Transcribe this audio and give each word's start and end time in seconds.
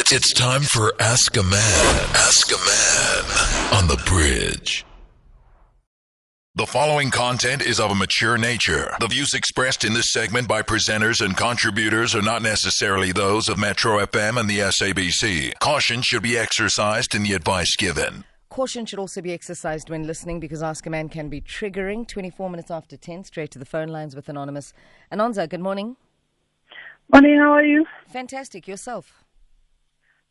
It's, 0.00 0.12
it's 0.12 0.32
time 0.32 0.62
for 0.62 0.92
Ask 1.00 1.36
a 1.36 1.42
Man. 1.42 2.06
Ask 2.14 2.52
a 2.52 2.56
Man 2.56 3.82
on 3.82 3.88
the 3.88 4.00
bridge. 4.06 4.86
The 6.54 6.66
following 6.66 7.10
content 7.10 7.62
is 7.62 7.80
of 7.80 7.90
a 7.90 7.96
mature 7.96 8.38
nature. 8.38 8.94
The 9.00 9.08
views 9.08 9.34
expressed 9.34 9.82
in 9.82 9.94
this 9.94 10.12
segment 10.12 10.46
by 10.46 10.62
presenters 10.62 11.20
and 11.20 11.36
contributors 11.36 12.14
are 12.14 12.22
not 12.22 12.42
necessarily 12.42 13.10
those 13.10 13.48
of 13.48 13.58
Metro 13.58 13.98
FM 13.98 14.38
and 14.38 14.48
the 14.48 14.60
SABC. 14.60 15.58
Caution 15.58 16.00
should 16.02 16.22
be 16.22 16.38
exercised 16.38 17.16
in 17.16 17.24
the 17.24 17.32
advice 17.32 17.74
given. 17.74 18.22
Caution 18.50 18.86
should 18.86 19.00
also 19.00 19.20
be 19.20 19.32
exercised 19.32 19.90
when 19.90 20.06
listening 20.06 20.38
because 20.38 20.62
Ask 20.62 20.86
a 20.86 20.90
Man 20.90 21.08
can 21.08 21.28
be 21.28 21.40
triggering. 21.40 22.06
24 22.06 22.48
minutes 22.50 22.70
after 22.70 22.96
10, 22.96 23.24
straight 23.24 23.50
to 23.50 23.58
the 23.58 23.66
phone 23.66 23.88
lines 23.88 24.14
with 24.14 24.28
Anonymous. 24.28 24.72
Anonza, 25.10 25.48
good 25.48 25.58
morning. 25.58 25.96
Morning, 27.12 27.36
how 27.40 27.52
are 27.52 27.64
you? 27.64 27.84
Fantastic. 28.06 28.68
Yourself? 28.68 29.24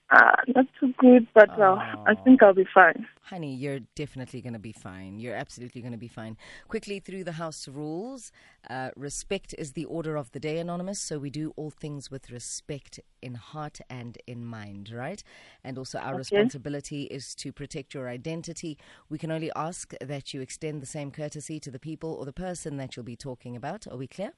Uh, 0.10 0.32
not 0.56 0.66
too 0.80 0.94
good, 0.98 1.28
but 1.34 1.50
uh, 1.60 1.76
I 2.06 2.16
think 2.24 2.42
I'll 2.42 2.54
be 2.54 2.66
fine. 2.74 3.06
Honey, 3.24 3.54
you're 3.54 3.82
definitely 3.96 4.40
going 4.40 4.54
to 4.54 4.60
be 4.60 4.72
fine. 4.72 5.20
You're 5.20 5.36
absolutely 5.36 5.82
going 5.82 5.92
to 5.92 5.98
be 5.98 6.08
fine. 6.08 6.38
Quickly 6.70 7.02
through 7.02 7.26
the 7.26 7.34
house 7.34 7.68
rules 7.68 8.32
uh, 8.70 8.92
respect 8.96 9.54
is 9.58 9.74
the 9.74 9.84
order 9.84 10.16
of 10.16 10.32
the 10.32 10.40
day, 10.40 10.60
Anonymous. 10.60 11.02
So 11.02 11.20
we 11.20 11.30
do 11.30 11.52
all 11.58 11.70
things 11.70 12.10
with 12.10 12.32
respect 12.32 13.02
in 13.22 13.36
heart 13.36 13.82
and 13.90 14.18
in 14.28 14.46
mind, 14.46 14.92
right? 14.92 15.22
And 15.62 15.78
also, 15.78 16.00
our 16.00 16.14
Okay. 16.14 16.20
responsibility 16.20 17.04
is 17.04 17.36
to 17.36 17.52
protect 17.52 17.94
your 17.94 18.08
identity. 18.08 18.78
We 19.10 19.18
can 19.18 19.30
only 19.30 19.52
ask 19.58 19.94
that 20.00 20.34
you 20.34 20.40
extend 20.40 20.82
the 20.82 20.86
same 20.86 21.12
courtesy 21.12 21.60
to 21.60 21.70
the 21.70 21.80
people 21.80 22.14
or 22.14 22.24
the 22.24 22.32
person 22.32 22.78
that 22.78 22.96
you'll 22.96 23.04
be 23.04 23.18
talking 23.18 23.58
about. 23.58 23.86
Are 23.92 23.98
we 23.98 24.08
clear? 24.08 24.32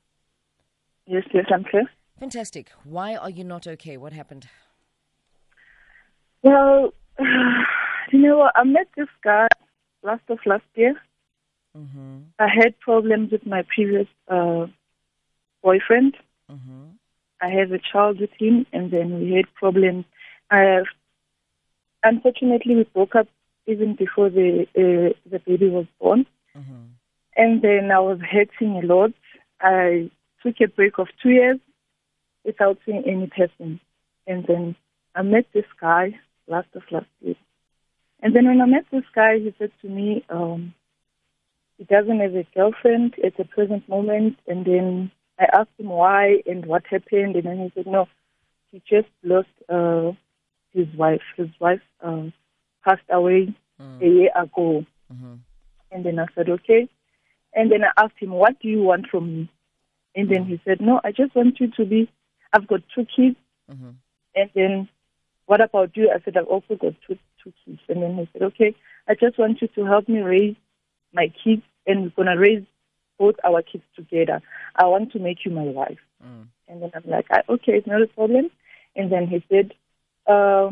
Yes, 1.05 1.25
yes, 1.31 1.45
I'm 1.53 1.63
clear. 1.63 1.86
Fantastic. 2.20 2.72
Why 2.83 3.16
are 3.16 3.30
you 3.30 3.44
not 3.44 3.67
okay? 3.67 3.97
What 3.97 4.13
happened? 4.13 4.47
Well, 6.43 6.93
you 7.20 8.20
know 8.20 8.38
what? 8.39 8.53
I 8.55 8.63
met 8.63 8.88
this 8.95 9.08
guy 9.23 9.47
last 10.03 10.23
of 10.30 10.39
last 10.45 10.64
year. 10.75 10.95
Mm-hmm. 11.77 12.19
I 12.39 12.47
had 12.47 12.80
problems 12.80 13.31
with 13.31 13.45
my 13.45 13.64
previous 13.73 14.08
uh, 14.27 14.67
boyfriend. 15.61 16.16
Mm-hmm. 16.52 16.83
I 17.41 17.49
have 17.49 17.72
a 17.72 17.80
child 17.80 18.19
with 18.19 18.31
him, 18.38 18.66
and 18.73 18.91
then 18.91 19.19
we 19.19 19.33
had 19.33 19.53
problems. 19.53 20.05
I, 20.49 20.83
unfortunately, 22.03 22.75
we 22.75 22.83
broke 22.83 23.16
up 23.16 23.27
even 23.67 23.95
before 23.95 24.30
the 24.30 24.66
uh, 24.75 25.14
the 25.30 25.39
baby 25.45 25.69
was 25.69 25.86
born. 25.99 26.25
Mm-hmm. 26.58 26.86
And 27.38 27.61
then 27.61 27.92
I 27.92 27.99
was 27.99 28.19
hurting 28.19 28.77
a 28.77 28.86
lot. 28.86 29.11
I 29.61 30.09
took 30.44 30.55
a 30.61 30.67
break 30.67 30.97
of 30.97 31.08
two 31.21 31.30
years 31.30 31.59
without 32.44 32.77
seeing 32.86 33.03
any 33.05 33.27
person. 33.27 33.80
And 34.27 34.45
then 34.45 34.75
I 35.16 35.21
met 35.21 35.45
this 35.53 35.66
guy 35.80 36.19
last 36.50 36.67
of 36.75 36.83
last 36.92 37.08
year. 37.22 37.36
And 38.22 38.36
then 38.36 38.45
when 38.45 38.61
I 38.61 38.66
met 38.66 38.86
this 38.92 39.05
guy, 39.16 39.39
he 39.39 39.53
said 39.58 39.72
to 39.81 39.88
me, 39.88 40.25
um, 40.30 40.73
he 41.78 41.86
doesn't 41.86 42.19
have 42.19 42.36
a 42.36 42.45
girlfriend 42.53 43.16
at 43.23 43.38
the 43.38 43.45
present 43.45 43.88
moment. 43.88 44.38
And 44.47 44.66
then 44.66 45.11
I 45.39 45.45
asked 45.53 45.70
him 45.77 45.88
why 45.88 46.42
and 46.45 46.66
what 46.66 46.86
happened. 46.88 47.38
And 47.38 47.45
then 47.45 47.59
he 47.59 47.72
said, 47.73 47.88
no, 47.88 48.09
he 48.72 48.81
just 48.89 49.08
lost 49.23 49.47
uh, 49.70 50.11
his 50.73 50.88
wife. 50.97 51.22
His 51.38 51.50
wife 51.61 51.81
uh, 52.03 52.23
passed 52.83 53.08
away 53.09 53.55
a 54.02 54.05
year 54.05 54.31
ago. 54.36 54.86
Mm-hmm. 55.14 55.36
And 55.92 56.05
then 56.05 56.20
I 56.20 56.25
said, 56.36 56.50
okay. 56.50 56.89
And 57.53 57.72
then 57.72 57.83
I 57.83 58.03
asked 58.03 58.20
him, 58.20 58.31
what 58.31 58.59
do 58.59 58.67
you 58.67 58.83
want 58.83 59.08
from 59.08 59.33
me? 59.33 59.50
And 60.16 60.30
then 60.30 60.45
he 60.45 60.59
said, 60.66 60.81
no, 60.81 61.00
I 61.03 61.11
just 61.11 61.33
want 61.36 61.59
you 61.59 61.72
to 61.77 61.86
be, 61.86 62.11
I've 62.52 62.67
got 62.67 62.81
two 62.94 63.05
kids. 63.05 63.38
Mm-hmm. 63.72 63.92
And 64.36 64.50
then, 64.53 64.89
what 65.50 65.61
about 65.61 65.97
you? 65.97 66.11
I 66.11 66.23
said, 66.23 66.38
I've 66.38 66.45
also 66.45 66.75
got 66.75 66.94
two, 67.08 67.17
two 67.44 67.52
kids. 67.66 67.80
And 67.89 68.03
then 68.03 68.16
he 68.17 68.30
said, 68.31 68.44
okay, 68.44 68.75
I 69.08 69.16
just 69.16 69.39
want 69.39 69.59
you 69.64 69.67
to 69.69 69.83
help 69.83 70.08
me 70.08 70.19
raise 70.19 70.55
my 71.11 71.33
kids, 71.44 71.64
and 71.88 72.03
we're 72.03 72.23
going 72.23 72.28
to 72.28 72.39
raise 72.39 72.64
both 73.17 73.33
our 73.43 73.64
kids 73.64 73.83
together. 73.95 74.43
I 74.76 74.86
want 74.86 75.11
to 75.14 75.20
make 75.20 75.43
you 75.43 75.49
my 75.49 75.64
wife. 75.64 75.98
Mm. 76.23 76.49
And 76.67 76.83
then 76.83 76.92
I'm 76.93 77.10
like, 77.10 77.26
I, 77.32 77.42
okay, 77.49 77.71
it's 77.71 77.87
not 77.87 78.04
a 78.04 78.05
problem. 78.05 78.52
And 78.95 79.11
then 79.11 79.26
he 79.26 79.43
said, 79.49 79.73
uh, 80.27 80.70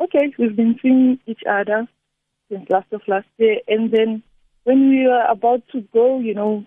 okay, 0.00 0.32
we've 0.38 0.56
been 0.56 0.78
seeing 0.80 1.18
each 1.26 1.42
other 1.46 1.86
since 2.48 2.70
last 2.70 2.90
of 2.92 3.02
last 3.06 3.28
year. 3.36 3.58
And 3.68 3.90
then 3.90 4.22
when 4.64 4.88
we 4.88 5.08
were 5.08 5.26
about 5.28 5.62
to 5.72 5.82
go, 5.92 6.20
you 6.20 6.32
know, 6.32 6.64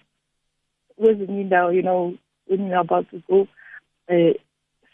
with 0.98 1.28
me 1.28 1.46
now, 1.46 1.70
you 1.70 1.82
know, 1.82 2.16
when 2.46 2.66
we 2.66 2.70
were 2.70 2.78
about 2.78 3.10
to 3.10 3.24
go 3.28 3.48
uh, 4.08 4.38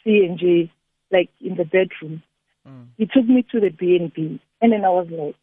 C 0.06 0.26
and 0.26 0.40
J, 0.40 0.72
like 1.12 1.30
in 1.42 1.56
the 1.56 1.66
bedroom, 1.66 2.24
Mm. 2.70 2.88
he 2.98 3.06
took 3.06 3.28
me 3.28 3.44
to 3.52 3.60
the 3.60 3.70
B 3.70 3.96
and 3.96 4.14
B, 4.14 4.40
and 4.62 4.72
then 4.72 4.86
I 4.86 4.90
was 4.90 5.08
like, 5.10 5.36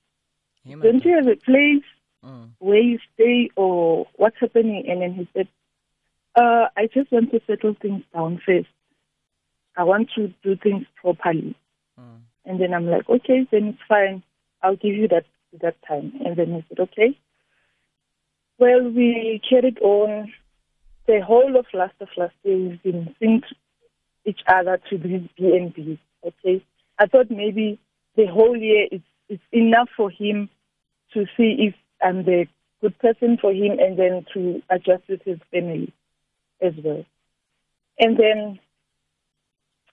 Yeah, 0.64 0.76
"Don't 0.76 1.04
you 1.04 1.16
have 1.16 1.26
a 1.28 1.36
place 1.36 1.84
Mm. 2.24 2.50
where 2.58 2.80
you 2.80 2.98
stay 3.14 3.50
or 3.56 4.06
what's 4.16 4.38
happening?" 4.38 4.88
And 4.88 5.02
then 5.02 5.14
he 5.14 5.28
said, 5.32 5.48
uh, 6.34 6.68
"I 6.76 6.86
just 6.86 7.10
want 7.10 7.30
to 7.32 7.40
settle 7.46 7.74
things 7.74 8.02
down 8.14 8.38
first. 8.38 8.68
I 9.76 9.84
want 9.84 10.10
to 10.16 10.28
do 10.42 10.56
things 10.56 10.86
properly." 10.96 11.54
Mm. 11.98 12.20
And 12.44 12.60
then 12.60 12.74
I'm 12.74 12.86
like, 12.86 13.08
"Okay, 13.08 13.46
then 13.50 13.68
it's 13.68 13.82
fine. 13.88 14.22
I'll 14.62 14.76
give 14.76 14.94
you 14.94 15.08
that 15.08 15.26
that 15.60 15.76
time." 15.82 16.12
And 16.24 16.36
then 16.36 16.54
he 16.54 16.64
said, 16.68 16.80
"Okay." 16.80 17.16
Well, 18.58 18.88
we 18.88 19.40
carried 19.48 19.78
on 19.80 20.32
the 21.06 21.20
whole 21.20 21.56
of 21.56 21.66
last 21.74 21.94
of 22.00 22.08
last 22.16 22.34
year. 22.42 22.56
We've 22.56 22.82
been 22.82 23.14
seeing 23.18 23.42
each 24.24 24.42
other 24.46 24.80
to 24.88 24.98
these 24.98 25.28
BNBs. 25.38 25.98
Okay, 26.24 26.64
I 26.98 27.06
thought 27.06 27.30
maybe 27.30 27.78
the 28.16 28.26
whole 28.26 28.56
year 28.56 28.88
is 28.90 29.00
is 29.28 29.40
enough 29.52 29.88
for 29.96 30.08
him 30.08 30.48
to 31.12 31.26
see 31.36 31.56
if 31.58 31.74
I'm 32.02 32.24
the 32.24 32.46
good 32.80 32.98
person 32.98 33.38
for 33.40 33.52
him, 33.52 33.78
and 33.78 33.98
then 33.98 34.24
to 34.34 34.62
adjust 34.70 35.08
with 35.08 35.22
his 35.22 35.38
family 35.50 35.92
as 36.60 36.72
well. 36.82 37.04
And 37.98 38.16
then 38.16 38.60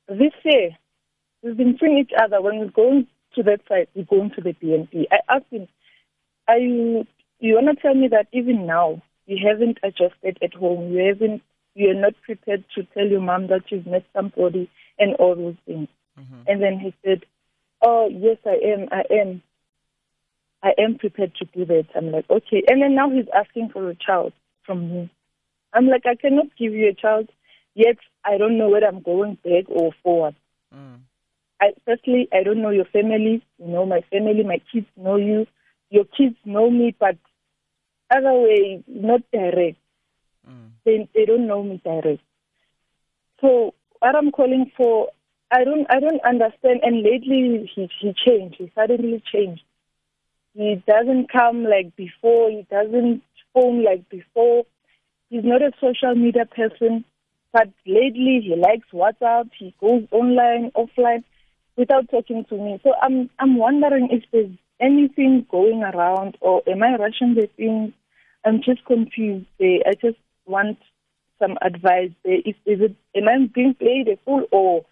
this 0.08 0.34
year, 0.44 0.72
we've 1.42 1.58
been 1.58 1.78
seeing 1.80 1.98
each 1.98 2.12
other. 2.22 2.42
When 2.42 2.60
we're 2.60 2.68
going 2.68 3.08
to 3.36 3.44
that 3.44 3.62
side, 3.68 3.88
we're 3.96 4.06
going 4.06 4.32
to 4.32 4.42
the 4.42 4.54
BNB. 4.54 5.08
I 5.12 5.20
asked 5.30 5.52
him, 5.52 5.68
"Are 6.48 6.58
you? 6.60 7.08
You 7.40 7.56
want 7.56 7.76
to 7.76 7.82
tell 7.82 7.96
me 7.96 8.08
that 8.10 8.28
even 8.32 8.66
now 8.66 9.02
you 9.26 9.38
haven't 9.46 9.80
adjusted 9.84 10.38
at 10.42 10.54
home? 10.54 10.94
You 10.94 11.06
haven't? 11.06 11.42
You're 11.76 11.96
not 11.96 12.14
prepared 12.22 12.64
to 12.76 12.84
tell 12.94 13.08
your 13.08 13.22
mom 13.22 13.48
that 13.48 13.72
you've 13.72 13.88
met 13.88 14.06
somebody 14.14 14.70
and 15.00 15.16
all 15.16 15.36
those 15.36 15.58
things?" 15.66 15.88
Mm-hmm. 16.20 16.42
And 16.48 16.62
then 16.62 16.80
he 16.80 16.94
said, 17.04 17.24
"Oh 17.82 18.08
yes, 18.12 18.38
I 18.46 18.58
am. 18.66 18.88
I 18.92 19.04
am. 19.14 19.42
I 20.62 20.74
am 20.78 20.98
prepared 20.98 21.36
to 21.36 21.46
do 21.46 21.66
that." 21.66 21.88
I'm 21.96 22.12
like, 22.12 22.30
"Okay." 22.30 22.64
And 22.68 22.82
then 22.82 22.96
now 22.96 23.10
he's 23.10 23.28
asking 23.36 23.70
for 23.70 23.90
a 23.90 23.96
child 23.96 24.34
from 24.66 24.90
me. 24.90 25.10
I'm 25.74 25.88
like, 25.88 26.06
"I 26.06 26.16
cannot 26.16 26.56
give 26.58 26.74
you 26.74 26.90
a 26.90 26.94
child 26.94 27.30
yet. 27.76 27.98
I 28.24 28.38
don't 28.38 28.58
know 28.58 28.70
whether 28.70 28.88
I'm 28.88 29.02
going 29.02 29.38
back 29.44 29.66
or 29.68 29.92
forward. 30.04 30.36
Mm. 30.74 31.00
I, 31.62 31.74
firstly, 31.86 32.28
I 32.34 32.44
don't 32.44 32.62
know 32.62 32.70
your 32.70 32.86
family. 32.86 33.44
You 33.58 33.68
know 33.68 33.86
my 33.86 34.02
family. 34.12 34.44
My 34.44 34.62
kids 34.72 34.88
know 34.98 35.16
you. 35.16 35.48
Your 35.90 36.06
kids 36.06 36.36
know 36.46 36.70
me, 36.70 36.96
but 37.00 37.18
other 38.16 38.34
way, 38.34 38.84
not 38.88 39.22
direct. 39.32 39.78
Mm. 40.50 40.72
They 40.86 41.10
they 41.16 41.26
don't 41.26 41.48
know 41.48 41.64
me 41.64 41.82
direct. 41.84 42.22
So 43.42 43.74
what 44.00 44.16
I'm 44.16 44.32
calling 44.32 44.72
for, 44.76 45.10
I 45.54 45.64
don't 45.64 45.86
I 45.90 46.00
don't 46.00 46.22
understand. 46.26 46.80
And 46.82 47.04
lately 47.04 47.70
he 47.76 47.90
he 48.02 48.14
changed. 48.26 48.56
He 48.58 48.72
suddenly 48.74 49.22
changed. 49.32 49.62
He 50.56 50.84
doesn't 50.88 51.32
come 51.32 51.64
like 51.64 51.96
before. 51.96 52.50
He 52.50 52.66
doesn't 52.72 53.22
phone 53.54 53.84
like 53.84 54.10
before. 54.10 54.66
He's 55.30 55.44
not 55.44 55.62
a 55.62 55.72
social 55.80 56.16
media 56.16 56.46
person. 56.46 57.06
But 57.52 57.70
lately 57.86 58.42
he 58.44 58.56
likes 58.56 58.88
WhatsApp. 58.92 59.52
He 59.58 59.76
goes 59.80 60.08
online, 60.12 60.72
offline, 60.76 61.24
without 61.78 62.10
talking 62.10 62.46
to 62.50 62.56
me. 62.56 62.80
So 62.84 62.94
I'm 63.00 63.30
I'm 63.38 63.58
wondering 63.58 64.10
if 64.12 64.24
there's 64.32 64.58
anything 64.80 65.46
going 65.52 65.84
around, 65.84 66.36
or 66.42 66.64
am 66.68 66.82
I 66.82 66.96
rushing 66.96 67.36
the 67.36 67.48
things? 67.56 67.94
I'm 68.44 68.64
just 68.64 68.84
confused. 68.86 69.46
I 69.62 69.94
just 70.02 70.18
want 70.48 70.80
some 71.40 71.58
advice. 71.62 72.12
Is, 72.26 72.56
is 72.66 72.82
it? 72.82 72.96
Am 73.16 73.28
I 73.28 73.48
being 73.54 73.76
played 73.76 74.08
a 74.08 74.18
fool, 74.26 74.48
or 74.52 74.84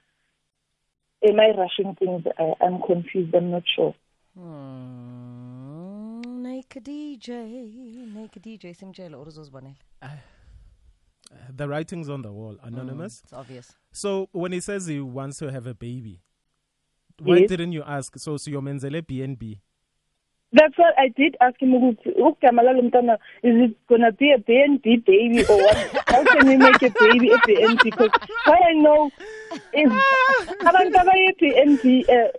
am 1.24 1.40
I 1.40 1.50
rushing 1.58 1.96
things? 1.96 2.24
I, 2.38 2.54
I'm 2.66 2.82
confused. 2.82 3.34
I'm 3.36 3.52
not 3.52 3.64
sure. 3.76 3.94
Mm. 4.38 6.26
Naked 6.42 6.84
DJ, 6.86 8.08
naked 8.14 8.44
DJ, 8.44 8.76
simjela 8.76 9.18
oruzozibonela. 9.18 9.76
The 11.56 11.68
writing's 11.68 12.10
on 12.10 12.22
the 12.22 12.32
wall, 12.32 12.58
anonymous. 12.64 13.22
It's 13.24 13.34
obvious. 13.34 13.74
So 13.92 14.28
when 14.32 14.52
he 14.52 14.60
says 14.60 14.86
he 14.88 15.00
wants 15.00 15.38
to 15.40 15.52
have 15.52 15.66
a 15.68 15.74
baby, 15.74 16.22
why 17.20 17.38
Yes. 17.38 17.50
didn't 17.50 17.72
you 17.72 17.84
ask? 17.84 18.18
So 18.18 18.38
so 18.38 18.52
your 18.52 18.62
menzele 18.62 19.02
BNB. 19.02 19.60
That's 20.54 20.78
what 20.78 20.94
I 20.98 21.08
did 21.08 21.38
ask 21.40 21.58
him 21.62 21.74
ukuthi 21.74 22.10
ugama 22.10 22.62
lalo 22.62 22.82
mntwana 22.82 23.18
is 23.42 23.56
it 23.56 23.88
gonna 23.88 24.12
be 24.12 24.32
a 24.32 24.38
BNB 24.38 24.84
baby 25.06 25.46
or 25.50 25.58
what? 25.58 25.78
How 26.10 26.24
can 26.26 26.48
we 26.48 26.58
make 26.58 26.82
a 26.82 26.90
baby 26.90 27.32
a 27.32 27.38
BNB? 27.38 27.84
Because 27.84 28.12
what 28.46 28.60
I 28.62 28.74
know 28.74 29.10
is 29.74 29.92
abantu 30.60 31.00
abaye 31.00 31.32
BNB 31.40 32.06
eh 32.10 32.32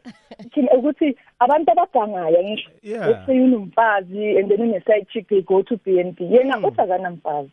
thina 0.52 0.72
ukuthi 0.72 1.16
abantu 1.40 1.72
abagangayo 1.72 2.42
ngisho. 2.42 2.70
Yeah. 2.82 3.06
Let's 3.06 3.26
say 3.26 3.38
unomfazi 3.38 4.38
and 4.38 4.50
then 4.50 4.60
une 4.60 4.82
side 4.86 5.06
chick 5.10 5.28
they 5.28 5.40
go 5.40 5.62
to 5.62 5.76
BNB. 5.78 6.20
Yena 6.20 6.58
uthi 6.58 6.82
akanamfazi. 6.82 7.50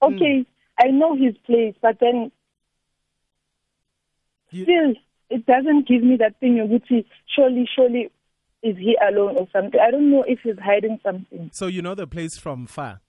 Okay, 0.00 0.44
I 0.78 0.90
know 0.90 1.14
his 1.14 1.34
place 1.44 1.74
but 1.82 1.98
then 2.00 2.30
You- 4.50 4.64
still 4.64 4.94
it 5.28 5.44
doesn't 5.44 5.86
give 5.86 6.02
me 6.02 6.16
that 6.16 6.40
thing 6.40 6.56
ukuthi 6.56 7.04
surely 7.26 7.66
surely 7.74 8.10
is 8.62 8.76
he 8.76 8.96
alone 9.08 9.36
or 9.36 9.46
something 9.52 9.78
i 9.80 9.90
don't 9.90 10.10
know 10.10 10.24
if 10.26 10.40
he's 10.42 10.58
hiding 10.62 10.98
something 11.02 11.50
So 11.52 11.66
you 11.66 11.82
know 11.82 11.94
the 11.94 12.06
place 12.06 12.36
from 12.38 12.66
far. 12.66 13.00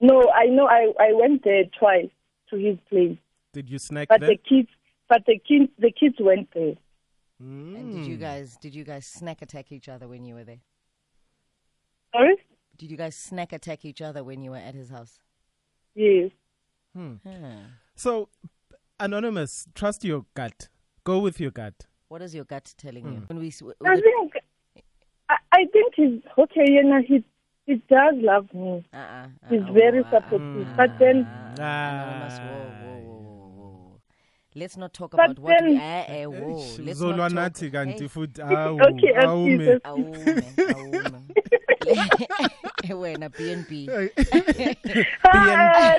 no 0.00 0.28
i 0.34 0.46
know 0.46 0.66
i 0.66 0.92
i 1.00 1.12
went 1.12 1.44
there 1.44 1.64
twice 1.78 2.10
to 2.50 2.56
his 2.56 2.76
place 2.88 3.16
Did 3.52 3.70
you 3.70 3.78
snack 3.78 4.08
but 4.08 4.20
there? 4.20 4.30
the 4.30 4.36
kids 4.36 4.68
but 5.08 5.22
the 5.26 5.38
kids 5.38 5.70
the 5.78 5.92
kids 5.92 6.16
went 6.20 6.48
there 6.54 6.74
And 7.40 7.92
did 7.92 8.06
you 8.06 8.16
Mm. 8.16 8.20
guys 8.20 8.56
did 8.60 8.74
you 8.74 8.84
guys 8.84 9.06
snack 9.06 9.42
attack 9.42 9.72
each 9.72 9.88
other 9.88 10.06
when 10.08 10.24
you 10.24 10.34
were 10.34 10.44
there? 10.44 10.60
sorry 12.12 12.36
Did 12.76 12.90
you 12.90 12.96
guys 12.96 13.16
snack 13.16 13.52
attack 13.52 13.84
each 13.84 14.00
other 14.02 14.22
when 14.24 14.42
you 14.42 14.50
were 14.52 14.56
at 14.70 14.74
his 14.74 14.90
house? 14.90 15.18
yes 15.94 16.30
Huh. 16.94 17.66
So, 17.94 18.28
anonymous, 19.00 19.66
trust 19.74 20.04
your 20.04 20.26
gut. 20.34 20.68
Go 21.04 21.18
with 21.20 21.40
your 21.40 21.50
gut. 21.50 21.86
What 22.12 22.20
is 22.20 22.34
your 22.34 22.44
gut 22.44 22.74
telling 22.76 23.04
Hmm. 23.04 23.12
you? 23.14 23.22
When 23.28 23.38
we 23.38 23.48
s- 23.48 23.60
w- 23.60 23.74
i 23.86 23.96
the- 23.96 24.02
think 24.02 24.32
i, 25.30 25.36
I 25.60 25.64
think 25.72 25.94
he's 25.94 26.20
okay 26.36 26.66
you 26.76 26.82
know 26.84 27.00
he 27.10 27.24
he 27.66 27.76
does 27.88 28.14
love 28.30 28.52
me 28.52 28.84
uh-uh, 28.92 29.28
he's 29.48 29.62
uh-uh, 29.62 29.72
very 29.72 30.02
whoa, 30.02 30.10
supportive 30.10 30.66
uh-uh, 30.68 30.76
but 30.76 30.90
then 30.98 31.16
uh-uh. 31.58 32.28
Let's 34.54 34.76
not 34.76 34.92
talk 34.92 35.12
But 35.12 35.24
about 35.30 35.38
what 35.38 35.62
we 35.64 35.72
then- 35.72 35.80
eh, 35.80 36.04
eh, 36.08 36.26
whoa. 36.26 36.56
Eish, 36.56 36.78
Let's 36.84 37.00
uzolwa 37.00 37.16
not 37.16 37.32
talk. 37.32 37.38
nathi 37.38 37.70
kanti 37.70 37.98
Hey, 38.04 38.08
futhi 38.08 38.42
awu 38.42 38.80
Okay, 38.88 39.12
awume. 39.24 39.68
excuse 39.68 39.80
awume, 39.84 40.42
awume. 40.74 41.20
Wena 43.00 43.28
BNB. 43.30 43.88
Ah, 45.24 45.96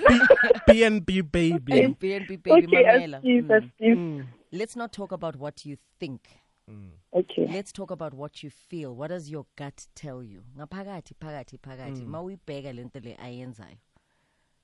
BNB 0.67 1.09
baby. 1.31 1.73
BNB 1.99 2.29
baby 2.37 2.51
okay 2.51 2.67
mamela. 2.67 3.17
excuse 3.17 3.97
Mm. 3.97 4.23
Excuse 4.53 4.59
Let's 4.59 4.75
not 4.75 4.93
talk 4.93 5.11
about 5.11 5.35
what 5.35 5.65
you 5.65 5.77
think. 5.99 6.21
Mm. 6.69 6.91
okay 7.13 7.47
Let's 7.51 7.71
talk 7.71 7.91
about 7.91 8.13
what 8.13 8.43
you 8.43 8.49
feel. 8.49 8.95
What 8.95 9.09
does 9.09 9.29
your 9.29 9.45
gut 9.55 9.87
tell 9.95 10.23
you? 10.23 10.43
Ngaphakathi 10.57 11.13
phakathi 11.19 11.59
phakathi 11.59 12.01
mm. 12.01 12.07
mawuyibheka 12.07 12.73
lento 12.73 12.99
le 12.99 13.17
ayenzayo. 13.17 13.77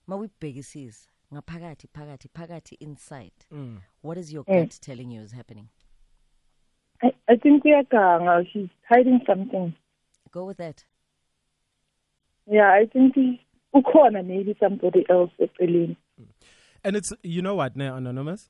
Mawuyibhekisisa 0.07 1.09
ngaphakathi 1.33 1.87
phakathi 1.93 2.29
phakathi 2.33 2.77
inside. 2.79 3.45
Mm. 3.51 3.81
What 4.01 4.17
is 4.17 4.31
your 4.31 4.43
eh. 4.47 4.63
gut 4.63 4.79
telling 4.81 5.11
you 5.11 5.21
is 5.21 5.33
happening? 5.33 5.69
I, 7.01 7.11
I 7.27 7.35
think 7.35 7.63
uyaganga 7.63 8.39
oh, 8.39 8.43
She's 8.53 8.69
hiding 8.87 9.21
something 9.25 9.73
Go 10.31 10.45
with 10.45 10.57
that. 10.57 10.85
yeah 12.49 12.71
i 12.71 12.85
think 12.85 13.15
he 13.15 13.39
ukhona 13.73 14.23
maybe 14.23 14.55
somebody 14.59 15.05
else 15.09 15.31
eceleni 15.39 15.95
And 16.83 16.95
it's 16.95 17.11
you 17.23 17.41
know 17.41 17.55
what 17.55 17.75
now, 17.75 17.95
anonymous. 17.97 18.49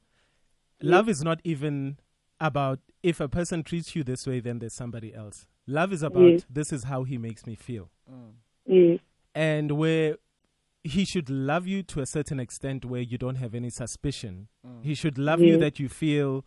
Love 0.82 1.10
is 1.10 1.22
not 1.24 1.40
even 1.44 1.98
about 2.40 2.80
if 3.04 3.20
a 3.20 3.28
person 3.28 3.64
treats 3.64 3.96
you 3.96 4.04
this 4.04 4.26
way, 4.26 4.40
then 4.40 4.60
there's 4.60 4.74
somebody 4.76 5.14
else. 5.14 5.46
Love 5.68 5.94
is 5.94 6.04
about 6.04 6.24
Yes. 6.24 6.46
this 6.50 6.72
is 6.72 6.86
how 6.86 7.04
he 7.04 7.18
makes 7.18 7.46
me 7.46 7.56
feel, 7.56 7.90
mm. 8.12 8.32
yes 8.66 9.00
and 9.36 9.72
where 9.74 10.18
he 10.84 11.06
should 11.06 11.30
love 11.30 11.68
you 11.68 11.84
to 11.84 12.02
a 12.02 12.06
certain 12.06 12.40
extent 12.40 12.86
where 12.86 13.02
you 13.02 13.18
don't 13.18 13.36
have 13.36 13.54
any 13.54 13.70
suspicion. 13.70 14.48
Mm. 14.66 14.84
He 14.84 14.96
should 14.96 15.18
love 15.18 15.42
you 15.42 15.58
that 15.58 15.80
you 15.80 15.90
feel 15.90 16.46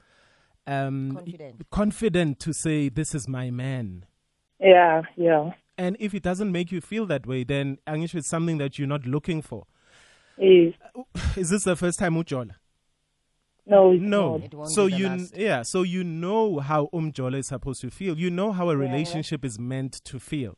um, 0.67 1.13
Confident. 1.17 1.71
confident 1.71 2.39
to 2.41 2.53
say 2.53 2.89
this 2.89 3.15
is 3.15 3.29
my 3.29 3.51
man. 3.51 4.07
Yeah, 4.59 5.03
yeah. 5.17 5.53
And 5.77 5.97
if 6.01 6.15
it 6.15 6.23
doesn't 6.23 6.53
make 6.53 6.71
you 6.73 6.81
feel 6.81 7.07
that 7.07 7.27
way, 7.27 7.45
then 7.45 7.79
Angish 7.87 8.15
it's 8.15 8.29
something 8.29 8.59
that 8.59 8.79
you're 8.79 8.89
not 8.89 9.07
looking 9.07 9.43
for. 9.43 9.67
Yes. 10.39 10.75
Uh, 10.95 11.03
is 11.37 11.51
this 11.51 11.65
the 11.65 11.77
first 11.77 11.99
time 11.99 12.15
Ujola? 12.15 12.53
No, 13.65 13.93
it's 13.93 14.03
No. 14.03 14.33
not. 14.39 14.45
It 14.45 14.55
won't 14.55 14.71
So 14.71 14.87
be 14.87 14.93
the 14.93 14.99
you 14.99 15.09
last. 15.09 15.37
yeah, 15.37 15.63
so 15.63 15.83
you 15.83 16.03
know 16.05 16.59
how 16.59 16.89
Umjola 16.93 17.37
is 17.39 17.47
supposed 17.47 17.81
to 17.83 17.91
feel. 17.91 18.19
You 18.19 18.29
know 18.31 18.51
how 18.53 18.71
a 18.71 18.77
relationship 18.77 19.45
is 19.45 19.59
meant 19.59 19.93
to 20.05 20.19
feel. 20.19 20.57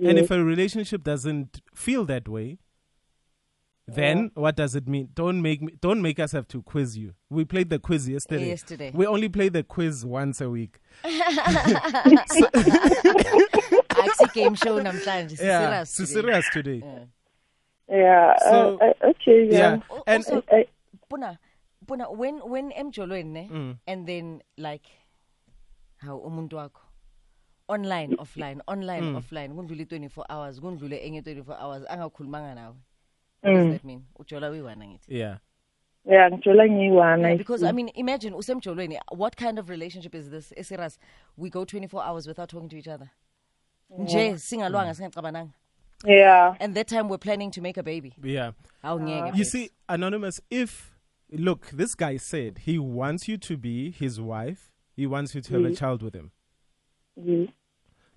And 0.00 0.18
if 0.18 0.30
a 0.30 0.42
relationship 0.42 1.02
doesn't 1.02 1.60
feel 1.74 2.04
that 2.06 2.28
way, 2.28 2.58
then 3.86 4.30
what 4.34 4.54
does 4.56 4.74
it 4.76 4.86
mean? 4.88 5.08
Don't 5.14 5.42
make 5.42 5.60
me 5.60 5.72
don't 5.80 6.00
make 6.00 6.18
us 6.20 6.30
have 6.32 6.46
to 6.48 6.62
quiz 6.62 6.96
you. 6.96 7.14
We 7.28 7.44
played 7.44 7.68
the 7.68 7.78
quiz 7.80 8.08
yesterday. 8.08 8.48
Yesterday. 8.48 8.90
We 8.94 9.06
only 9.06 9.28
play 9.28 9.48
the 9.50 9.64
quiz 9.64 10.06
once 10.06 10.40
a 10.40 10.48
week. 10.48 10.78
Axi 13.90 14.32
game 14.32 14.54
show 14.54 14.78
namhlanje. 14.80 15.38
Yeah, 15.40 15.84
Serious. 15.84 15.90
so 15.90 16.04
today. 16.04 16.14
serious 16.20 16.48
today. 16.52 16.82
yeah. 17.90 18.36
So- 18.38 18.78
uh, 18.80 18.84
uh, 18.84 19.08
okay, 19.10 19.48
Yeah. 19.50 19.58
yeah. 19.58 19.98
And 20.06 20.24
also, 20.24 20.42
I, 20.50 20.66
Puna, 21.10 21.38
Puna, 21.86 22.10
when 22.10 22.40
when 22.50 22.70
emjolweni 22.72 23.30
ne, 23.32 23.48
Mm. 23.52 23.76
and 23.86 24.06
then 24.06 24.42
like 24.56 24.88
how 25.98 26.18
umuntu 26.18 26.56
wakho 26.56 26.80
online 27.68 28.16
offline 28.16 28.60
online 28.66 29.02
Mm. 29.02 29.16
offline 29.16 29.48
kundlule 29.54 29.84
24 29.84 30.24
hours 30.30 30.60
kundlule 30.60 30.96
enye 31.06 31.20
24 31.20 31.56
hours 31.60 31.84
angakhulumanga 31.90 32.54
nawe 32.54 32.74
what 33.42 33.54
does 33.54 33.64
mm, 33.66 33.72
that 33.72 33.84
mean 33.84 34.02
ujola 34.18 34.50
uyiwana 34.50 34.86
ngithi 34.86 35.14
Yeah. 35.18 35.38
yeah, 36.04 36.32
ngithola 36.32 36.64
ngiyi-one. 36.68 37.22
Yeah, 37.22 37.36
because. 37.38 37.62
I 37.68 37.72
mean, 37.72 37.90
imagine 37.94 38.34
usemjolweni. 38.36 38.98
What 39.12 39.36
kind 39.36 39.58
of 39.58 39.68
relationship 39.68 40.14
is 40.14 40.30
this? 40.30 40.52
Esiras, 40.56 40.98
we 41.36 41.48
go 41.50 41.64
24 41.64 42.02
hours 42.04 42.26
without 42.26 42.48
talking 42.48 42.68
to 42.68 42.76
each 42.76 42.88
other. 42.88 43.10
Nje 43.98 44.38
singalwanga 44.38 44.94
singacabananga. 44.94 45.52
yeah. 46.04 46.56
And 46.60 46.74
that 46.74 46.88
time 46.88 47.08
we're 47.08 47.18
planning 47.18 47.50
to 47.52 47.60
make 47.60 47.76
a 47.80 47.82
baby. 47.82 48.12
Yeah. 48.22 48.52
Awu 48.84 49.00
ngeke. 49.00 49.36
You 49.38 49.44
see, 49.44 49.70
Anonymous, 49.88 50.40
if 50.50 50.91
look, 51.32 51.70
this 51.70 51.94
guy 51.94 52.16
said 52.16 52.58
he 52.58 52.78
wants 52.78 53.28
you 53.28 53.36
to 53.38 53.56
be 53.56 53.90
his 53.90 54.20
wife, 54.20 54.70
he 54.94 55.06
wants 55.06 55.34
you 55.34 55.40
to 55.40 55.52
have 55.54 55.64
a 55.64 55.68
mm. 55.68 55.76
child 55.76 56.02
with 56.02 56.14
him. 56.14 56.32
Yes. 57.16 57.48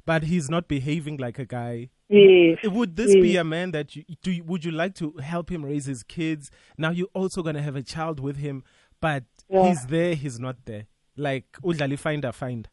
But 0.05 0.23
he's 0.23 0.49
not 0.49 0.67
behaving 0.67 1.17
like 1.17 1.39
a 1.39 1.45
guy. 1.45 1.89
Yes. 2.09 2.59
Would 2.63 2.95
this 2.95 3.13
be 3.15 3.37
a 3.37 3.43
man 3.43 3.71
that 3.71 3.95
you 3.95 4.03
do? 4.21 4.43
Would 4.43 4.63
you 4.63 4.71
like 4.71 4.93
to 4.95 5.13
help 5.13 5.49
him 5.49 5.65
raise 5.65 5.85
his 5.85 6.03
kids? 6.03 6.51
Now 6.77 6.91
you're 6.91 7.07
also 7.13 7.41
gonna 7.41 7.61
have 7.61 7.75
a 7.75 7.81
child 7.81 8.19
with 8.19 8.37
him, 8.37 8.63
but 9.01 9.23
Yeah. 9.49 9.69
he's 9.69 9.85
there, 9.87 10.13
he's 10.13 10.39
not 10.39 10.65
there. 10.65 10.85
Like 11.17 11.45
udlali 11.63 11.97
finder 11.97 12.31
find. 12.31 12.69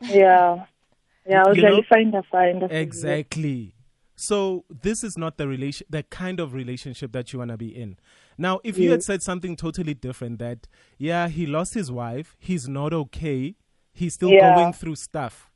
Yeah. 0.00 0.66
Yeah, 1.28 1.42
I 1.44 1.52
You 1.52 1.62
know- 1.62 1.82
find 1.88 2.14
a 2.14 2.22
find 2.22 2.62
Exactly. 2.70 3.74
So 4.14 4.64
this 4.70 5.02
is 5.02 5.18
not 5.18 5.36
the 5.36 5.48
relation, 5.48 5.86
the 5.90 6.04
kind 6.04 6.38
of 6.38 6.54
relationship 6.54 7.12
that 7.12 7.32
you 7.32 7.40
wanna 7.40 7.56
be 7.56 7.74
in. 7.74 7.96
Now, 8.38 8.60
if 8.64 8.76
you 8.78 8.90
had 8.90 9.02
said 9.02 9.22
something 9.22 9.56
totally 9.56 9.94
different, 9.94 10.38
that 10.40 10.66
yeah, 10.98 11.28
he 11.28 11.46
lost 11.46 11.74
his 11.74 11.90
wife, 11.90 12.36
he's 12.38 12.68
not 12.68 12.92
okay, 12.92 13.54
he's 13.92 14.14
still 14.14 14.30
Yeah. 14.30 14.54
going 14.54 14.72
through 14.74 14.96
stuff, 14.96 15.50